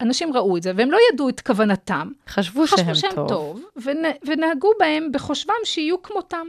[0.00, 2.10] אנשים ראו את זה, והם לא ידעו את כוונתם.
[2.28, 3.28] חשבו חשבו שהם שהם טוב.
[3.28, 6.46] טוב, ונה, ונהגו בהם בחושבם שיהיו כמותם.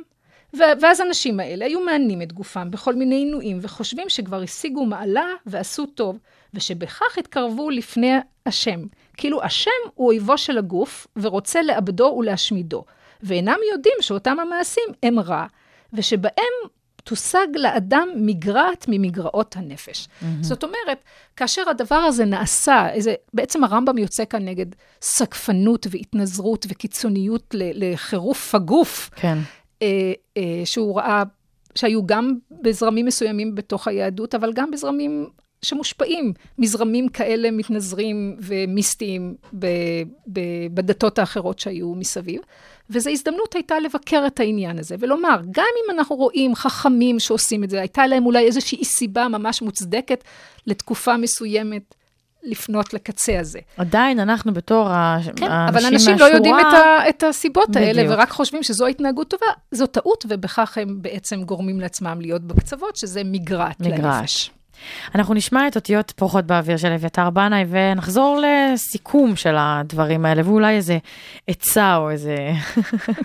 [0.54, 5.86] ואז האנשים האלה היו מענים את גופם בכל מיני עינויים, וחושבים שכבר השיגו מעלה ועשו
[5.86, 6.20] טוב,
[6.54, 8.14] ושבכך התקרבו לפני
[8.46, 8.80] השם.
[9.18, 12.84] כאילו השם הוא אויבו של הגוף, ורוצה לאבדו ולהשמידו.
[13.24, 15.46] ואינם יודעים שאותם המעשים הם רע,
[15.94, 16.54] ושבהם
[17.04, 20.08] תושג לאדם מגרעת ממגרעות הנפש.
[20.08, 20.26] Mm-hmm.
[20.42, 21.04] זאת אומרת,
[21.36, 24.66] כאשר הדבר הזה נעשה, איזה, בעצם הרמב"ם יוצא כאן נגד
[25.02, 29.38] סקפנות והתנזרות וקיצוניות ל- לחירוף הגוף, כן.
[29.82, 31.24] אה, אה, שהוא ראה,
[31.76, 35.30] שהיו גם בזרמים מסוימים בתוך היהדות, אבל גם בזרמים
[35.62, 39.68] שמושפעים מזרמים כאלה מתנזרים ומיסטיים ב,
[40.34, 40.40] ב,
[40.74, 42.42] בדתות האחרות שהיו מסביב.
[42.90, 47.70] וזו הזדמנות הייתה לבקר את העניין הזה, ולומר, גם אם אנחנו רואים חכמים שעושים את
[47.70, 50.24] זה, הייתה להם אולי איזושהי סיבה ממש מוצדקת
[50.68, 51.96] לתקופה מסוימת
[52.44, 53.60] לפנות לקצה הזה.
[53.78, 58.04] עדיין אנחנו בתור כן, האנשים אבל אנשים מהשורה, לא יודעים את, ה, את הסיבות האלה,
[58.04, 58.20] בדיוק.
[58.20, 59.46] ורק חושבים שזו התנהגות טובה.
[59.72, 64.00] זו טעות, ובכך הם בעצם גורמים לעצמם להיות בקצוות, שזה מגרעת מגרעת.
[64.00, 64.52] לנפש.
[65.16, 70.76] אנחנו נשמע את אותיות פורחות באוויר של אביתר בנאי ונחזור לסיכום של הדברים האלה, ואולי
[70.76, 70.98] איזה
[71.48, 72.36] עצה או איזה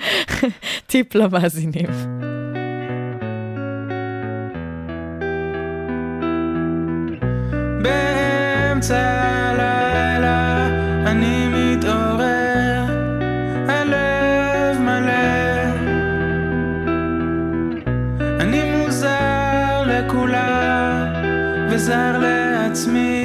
[0.86, 2.37] טיפ למאזינים.
[21.87, 23.16] וזר לעצמי,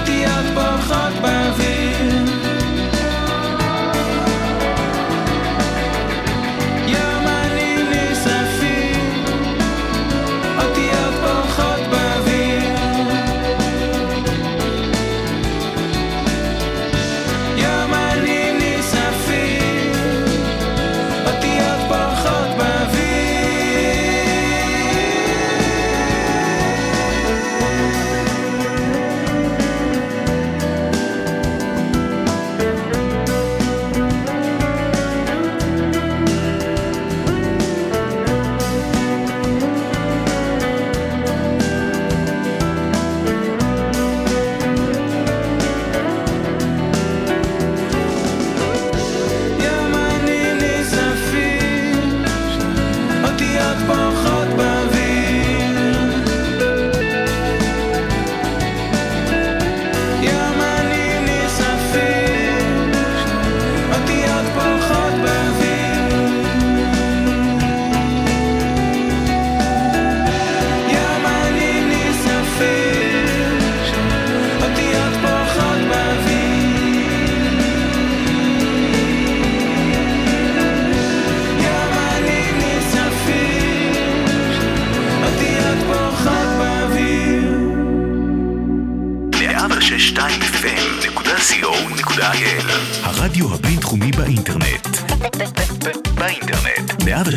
[0.00, 1.79] אותיות פורחות באוויר.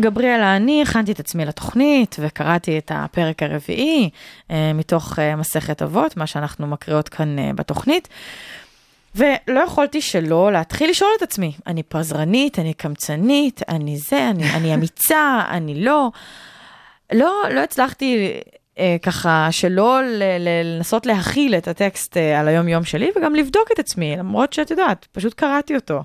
[0.00, 4.10] גבריאלה, אני הכנתי את עצמי לתוכנית וקראתי את הפרק הרביעי
[4.50, 8.08] אה, מתוך אה, מסכת אבות, מה שאנחנו מקריאות כאן אה, בתוכנית.
[9.14, 14.74] ולא יכולתי שלא להתחיל לשאול את עצמי, אני פזרנית, אני קמצנית, אני זה, אני, אני
[14.74, 16.10] אמיצה, אני לא.
[17.12, 18.40] לא, לא הצלחתי
[19.02, 20.00] ככה שלא
[20.38, 25.06] לנסות להכיל את הטקסט אה, על היום-יום שלי וגם לבדוק את עצמי, למרות שאת יודעת,
[25.12, 26.02] פשוט קראתי אותו.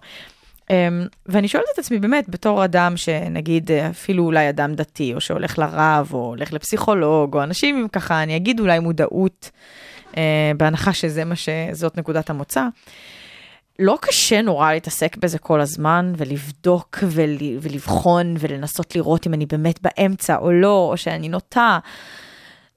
[0.72, 0.88] אה,
[1.26, 5.60] ואני שואלת את עצמי באמת, בתור אדם שנגיד אה, אפילו אולי אדם דתי, או שהולך
[5.60, 9.52] לרב, או הולך לפסיכולוג, או אנשים עם ככה, אני אגיד אולי מודעות,
[10.18, 12.66] אה, בהנחה שזה מה שזאת נקודת המוצא.
[13.80, 19.80] לא קשה נורא להתעסק בזה כל הזמן ולבדוק ול, ולבחון ולנסות לראות אם אני באמת
[19.82, 21.80] באמצע או לא, או שאני נוטה.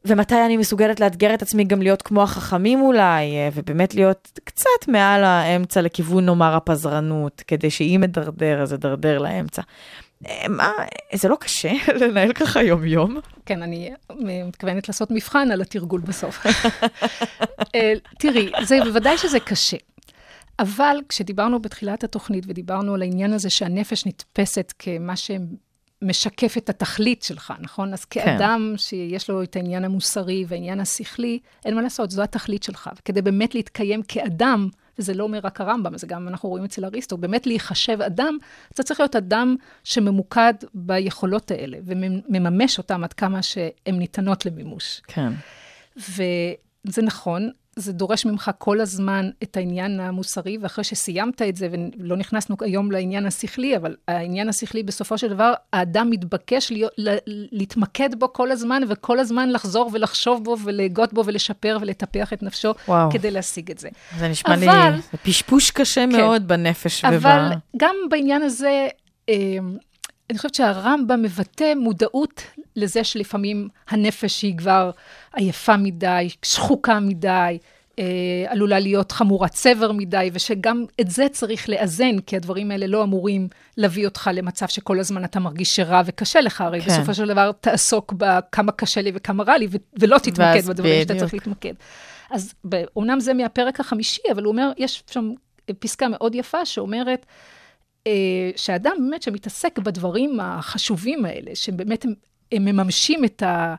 [0.07, 4.89] ומתי אני מסוגלת לאתגר את עצמי גם להיות כמו החכמים אולי, אה, ובאמת להיות קצת
[4.89, 9.63] מעל האמצע לכיוון נאמר הפזרנות, כדי שאם אדרדר אז אדרדר לאמצע.
[10.27, 10.73] אה, מה,
[11.15, 13.21] זה לא קשה לנהל ככה יום-יום?
[13.47, 13.91] כן, אני
[14.47, 16.47] מתכוונת לעשות מבחן על התרגול בסוף.
[17.75, 19.77] אה, תראי, זה בוודאי שזה קשה.
[20.59, 25.17] אבל כשדיברנו בתחילת התוכנית ודיברנו על העניין הזה שהנפש נתפסת כמה
[26.05, 27.92] שמשקף את התכלית שלך, נכון?
[27.92, 32.90] אז כאדם שיש לו את העניין המוסרי והעניין השכלי, אין מה לעשות, זו התכלית שלך.
[32.99, 34.68] וכדי באמת להתקיים כאדם,
[34.99, 38.38] וזה לא אומר רק הרמב"ם, זה גם אנחנו רואים אצל אריסטו, באמת להיחשב אדם,
[38.72, 45.01] אתה צריך להיות אדם שממוקד ביכולות האלה, ומממש אותם עד כמה שהן ניתנות למימוש.
[45.07, 45.32] כן.
[45.97, 51.68] וזה נכון, זה דורש ממך כל הזמן את העניין המוסרי, ואחרי שסיימת את זה,
[51.99, 56.93] ולא נכנסנו היום לעניין השכלי, אבל העניין השכלי, בסופו של דבר, האדם מתבקש להיות,
[57.53, 62.72] להתמקד בו כל הזמן, וכל הזמן לחזור ולחשוב בו, ולהגות בו, ולשפר ולטפח את נפשו,
[62.89, 63.11] וואו.
[63.11, 63.89] כדי להשיג את זה.
[64.18, 66.16] זה נשמע אבל- לי פשפוש קשה כן.
[66.16, 67.16] מאוד בנפש אבל
[67.53, 67.59] וב...
[67.77, 68.89] גם בעניין הזה,
[69.29, 69.35] אה,
[70.31, 72.43] אני חושבת שהרמב"ם מבטא מודעות
[72.77, 74.91] לזה שלפעמים הנפש היא כבר
[75.35, 77.59] עייפה מדי, שחוקה מדי,
[77.99, 78.05] אה,
[78.49, 83.49] עלולה להיות חמורת סבר מדי, ושגם את זה צריך לאזן, כי הדברים האלה לא אמורים
[83.77, 86.87] להביא אותך למצב שכל הזמן אתה מרגיש שרע וקשה לך, הרי כן.
[86.87, 89.68] בסופו של דבר תעסוק בכמה קשה לי וכמה רע לי,
[90.01, 91.18] ולא תתמקד בדברים שאתה.
[91.18, 91.74] צריך להתמקד.
[92.31, 92.55] אז
[92.97, 95.33] אומנם זה מהפרק החמישי, אבל הוא אומר, יש שם
[95.79, 97.27] פסקה מאוד יפה שאומרת,
[98.57, 102.15] שאדם באמת שמתעסק בדברים החשובים האלה, שבאמת הם,
[102.53, 103.75] הם מממשים את, ה,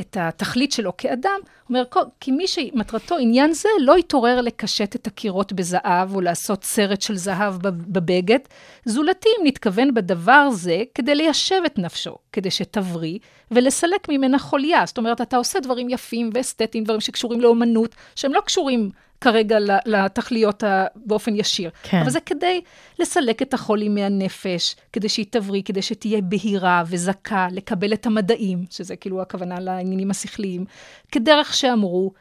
[0.00, 5.06] את התכלית שלו כאדם, אומר, "כל- כי מי שמטרתו עניין זה, לא יתעורר לקשט את
[5.06, 8.38] הקירות בזהב, או לעשות סרט של זהב בב- בבגד,
[8.84, 13.18] זולתי אם נתכוון בדבר זה כדי ליישב את נפשו, כדי שתבריא,
[13.50, 14.82] ולסלק ממנה חוליה.
[14.86, 19.56] זאת אומרת, אתה עושה דברים יפים ואסתטיים, דברים שקשורים לאומנות, שהם לא קשורים כרגע
[19.86, 21.70] לתכליות ה- באופן ישיר.
[21.82, 22.00] כן.
[22.00, 22.60] אבל זה כדי
[22.98, 28.96] לסלק את החולי מהנפש, כדי שהיא תבריא, כדי שתהיה בהירה וזכה, לקבל את המדעים, שזה
[28.96, 30.64] כאילו הכוונה לעניינים השכליים,
[31.12, 32.12] כדרך שאמרו,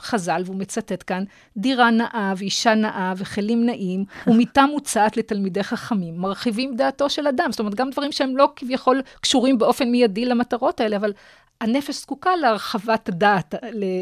[0.00, 1.24] חז"ל, והוא מצטט כאן,
[1.56, 7.48] דירה נאה ואישה נאה וכלים נאים, ומיטה מוצעת לתלמידי חכמים, מרחיבים דעתו של אדם.
[7.50, 11.12] זאת אומרת, גם דברים שהם לא כביכול קשורים באופן מיידי למטרות האלה, אבל
[11.60, 13.54] הנפש זקוקה להרחבת הדעת,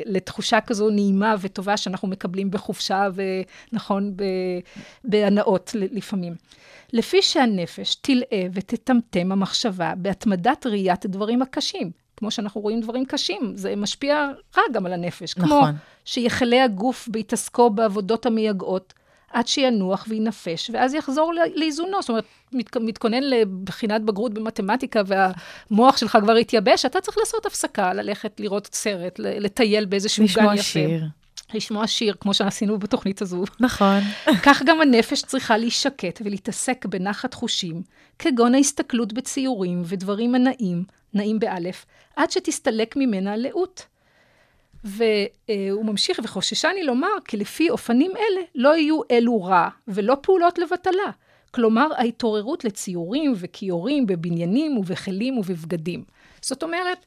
[0.06, 3.08] לתחושה כזו נעימה וטובה שאנחנו מקבלים בחופשה
[3.72, 4.14] ונכון,
[5.04, 6.34] בהנאות לפעמים.
[6.92, 11.90] לפי שהנפש תלאה ותטמטם המחשבה בהתמדת ראיית הדברים הקשים.
[12.16, 15.34] כמו שאנחנו רואים דברים קשים, זה משפיע רע גם על הנפש.
[15.34, 15.74] כמו נכון.
[16.04, 18.94] שיחלה הגוף בהתעסקו בעבודות המייגעות,
[19.34, 22.00] עד שינוח וינפש, ואז יחזור לאיזונו.
[22.00, 27.92] זאת אומרת, מת, מתכונן לבחינת בגרות במתמטיקה, והמוח שלך כבר התייבש, אתה צריך לעשות הפסקה,
[27.92, 30.40] ללכת לראות סרט, לטייל באיזשהו גן יפה.
[30.42, 31.04] לשמוע שיר.
[31.54, 33.44] לשמוע שיר, כמו שעשינו בתוכנית הזו.
[33.60, 34.00] נכון.
[34.46, 37.82] כך גם הנפש צריכה להישקט ולהתעסק בנחת חושים,
[38.18, 43.86] כגון ההסתכלות בציורים ודברים הנאים, נאים באלף, עד שתסתלק ממנה הלאות.
[44.84, 51.10] והוא ממשיך, וחוששני לומר כי לפי אופנים אלה לא יהיו אלו רע ולא פעולות לבטלה.
[51.50, 56.04] כלומר, ההתעוררות לציורים וכיורים בבניינים ובכלים ובבגדים.
[56.40, 57.06] זאת אומרת,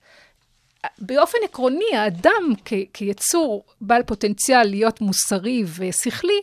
[0.99, 6.41] באופן עקרוני, האדם כ- כיצור בעל פוטנציאל להיות מוסרי ושכלי,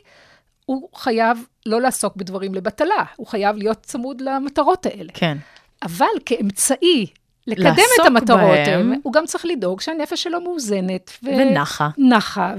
[0.67, 5.13] הוא חייב לא לעסוק בדברים לבטלה, הוא חייב להיות צמוד למטרות האלה.
[5.15, 5.39] כן.
[5.83, 7.07] אבל כאמצעי
[7.47, 8.91] לקדם את המטרות בהם.
[8.91, 11.11] האלה, הוא גם צריך לדאוג שהנפש שלו מאוזנת.
[11.23, 11.89] ו- ונחה.
[11.99, 12.55] נחה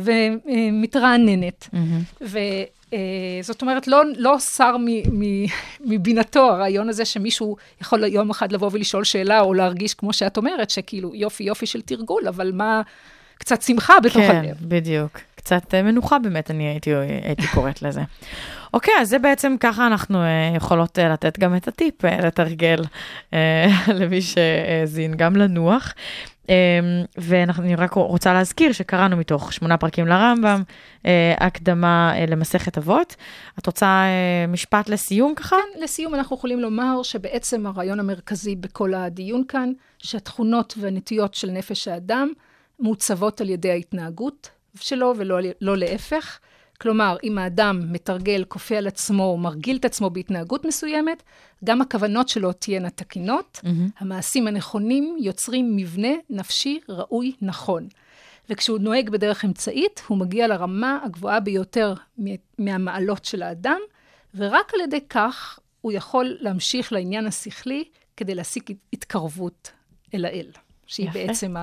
[0.46, 1.70] ומתרעננת.
[2.22, 5.46] וזאת אומרת, לא, לא סר מ- מ-
[5.86, 10.70] מבינתו הרעיון הזה שמישהו יכול יום אחד לבוא ולשאול שאלה, או להרגיש, כמו שאת אומרת,
[10.70, 12.82] שכאילו יופי יופי של תרגול, אבל מה,
[13.38, 14.56] קצת שמחה בתוך כן, הלב.
[14.62, 15.20] בדיוק.
[15.46, 16.92] קצת אה, מנוחה באמת, אני הייתי,
[17.24, 18.02] הייתי קוראת לזה.
[18.74, 22.82] אוקיי, אז זה בעצם ככה אנחנו אה, יכולות אה, לתת גם את הטיפ אה, לתרגל
[23.34, 23.68] אה,
[24.00, 25.94] למי שהאזין, גם לנוח.
[26.50, 26.56] אה,
[27.18, 30.64] ואני רק רוצה להזכיר שקראנו מתוך שמונה פרקים לרמב"ם,
[31.06, 33.16] אה, הקדמה אה, למסכת אבות.
[33.60, 35.56] את רוצה אה, משפט לסיום ככה?
[35.56, 41.88] כן, לסיום אנחנו יכולים לומר שבעצם הרעיון המרכזי בכל הדיון כאן, שהתכונות והנטיות של נפש
[41.88, 42.32] האדם
[42.80, 46.40] מעוצבות על ידי ההתנהגות שלו ולא לא להפך.
[46.82, 51.24] כלומר, אם האדם מתרגל, כופה על עצמו, מרגיל את עצמו בהתנהגות מסוימת,
[51.64, 53.68] גם הכוונות שלו תהיינה תקינות, mm-hmm.
[54.00, 57.88] המעשים הנכונים יוצרים מבנה נפשי ראוי נכון.
[58.50, 61.94] וכשהוא נוהג בדרך אמצעית, הוא מגיע לרמה הגבוהה ביותר
[62.58, 63.80] מהמעלות של האדם,
[64.36, 67.84] ורק על ידי כך הוא יכול להמשיך לעניין השכלי
[68.18, 68.64] כדי להשיג
[68.94, 69.72] התקרבות
[70.14, 70.48] אל האל,
[70.86, 71.20] שהיא יפה.
[71.20, 71.56] בעצם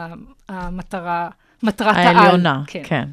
[0.49, 1.31] המטרה
[1.63, 2.17] מטרת העל.
[2.17, 2.83] העליונה, כן.
[2.85, 3.09] כן.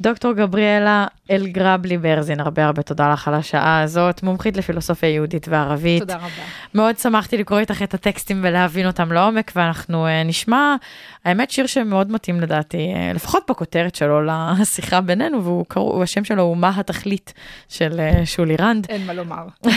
[0.00, 6.00] דוקטור גבריאלה אלגרבלי ברזין, הרבה הרבה תודה לך על השעה הזאת, מומחית לפילוסופיה יהודית וערבית.
[6.00, 6.26] תודה רבה.
[6.74, 10.76] מאוד שמחתי לקרוא איתך את הטקסטים ולהבין אותם לעומק, ואנחנו uh, נשמע,
[11.24, 16.42] האמת, שיר שמאוד מתאים לדעתי, uh, לפחות בכותרת שלו לשיחה בינינו, והוא קראו, השם שלו
[16.42, 17.32] הוא מה התכלית
[17.68, 18.86] של uh, שולי רנד.
[18.88, 19.44] אין מה לומר.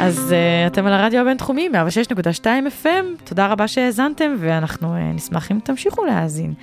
[0.00, 0.34] אז
[0.66, 1.68] אתם על הרדיו הבינתחומי,
[2.42, 2.44] 106.2
[2.82, 6.54] FM, תודה רבה שהאזנתם, ואנחנו נשמח אם תמשיכו להאזין.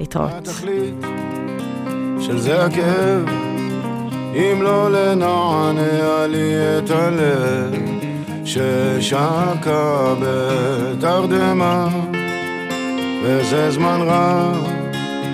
[0.00, 0.30] להתראות.
[0.48, 0.94] התכלית
[2.48, 3.28] הכאב,
[4.34, 7.74] אם לא לנענע לי את הלב,
[8.44, 11.88] ששקע בתרדמה,
[13.24, 14.66] וזה זמן רב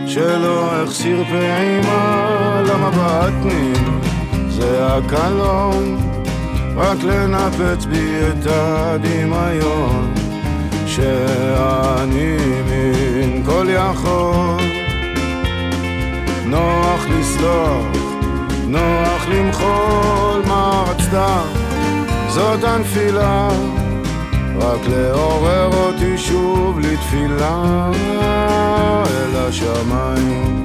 [0.06, 2.62] שלא החסיר פעימה.
[2.68, 4.00] למבטנים,
[4.48, 5.98] זה הקלון,
[6.76, 10.25] רק לנפץ בי את הדמיון.
[10.96, 12.36] שאני
[12.68, 14.56] מין כל יכול.
[16.46, 17.86] נוח לסלוח,
[18.66, 21.42] נוח למחול מה רצתה?
[22.28, 23.48] זאת הנפילה.
[24.60, 27.90] רק לעורר אותי שוב לתפילה.
[29.06, 30.64] אל השמיים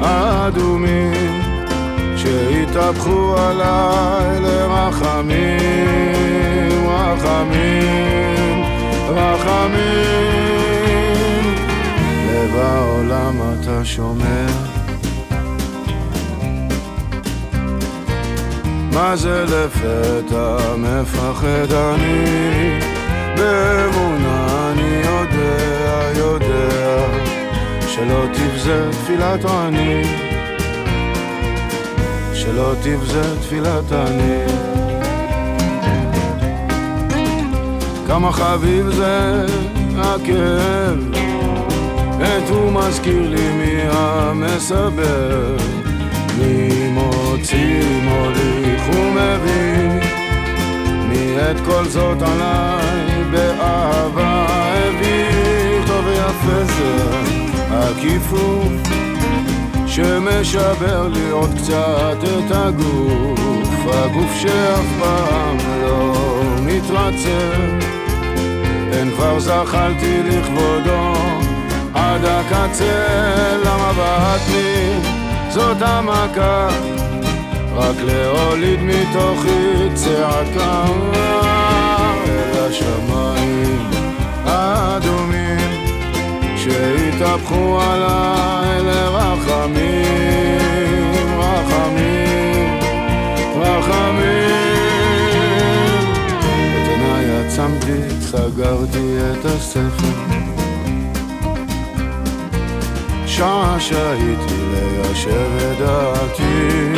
[0.00, 1.40] האדומים
[2.16, 5.62] שהתהפכו עליי לרחמים,
[6.88, 8.51] רחמים
[9.12, 10.74] רחמים,
[12.28, 14.46] לב העולם אתה שומע?
[18.92, 22.78] מה זה לפתע מפחד אני?
[23.36, 27.06] באמונה אני יודע, יודע,
[27.88, 30.02] שלא תבזה תפילת עני,
[32.34, 34.61] שלא תבזה תפילת עני.
[38.06, 39.46] כמה חביב זה
[39.98, 40.98] הכאב,
[42.20, 45.56] עת הוא מזכיר לי מי המסבר,
[46.38, 50.10] מי מוציא מוליך ומביא,
[51.08, 57.10] מי את כל זאת עליי באהבה הביא, טוב ויפה זה
[57.70, 59.11] הכיפוף.
[59.94, 66.14] שמשבר לי עוד קצת את הגוף, הגוף שאף פעם לא
[66.60, 67.50] מתרצה.
[68.90, 71.12] פן כבר זחלתי לכבודו
[71.94, 75.00] עד הקצה למבט לי?
[75.50, 76.68] זאת המכה
[77.74, 80.84] רק להוליד מתוכי צעקה.
[82.24, 83.90] אל השמיים
[84.44, 85.41] האדומים
[86.82, 89.92] שהתהפכו עליי לרחמים,
[91.38, 92.80] רחמים,
[93.56, 94.42] רחמים.
[96.82, 100.08] את עיניי עצמתי, סגרתי את הספר
[103.26, 106.92] שעה שהייתי ליישב את דעתי.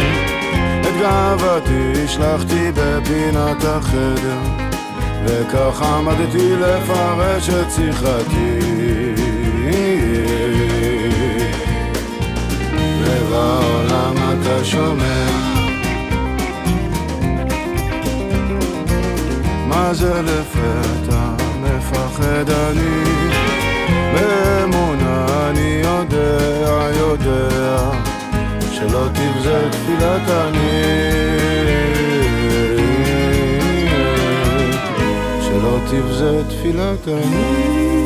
[0.81, 4.39] את גאוותי השלכתי בפינת החדר
[5.25, 9.04] וכך עמדתי לפרש את שיחתי
[14.65, 15.27] שומע
[19.69, 21.45] מה זה לפתע?
[21.63, 23.05] מפחד אני.
[24.15, 27.91] באמונה אני יודע, יודע
[28.73, 31.05] שלא תבזה תפילת אני.
[35.41, 38.04] שלא תבזה תפילת אני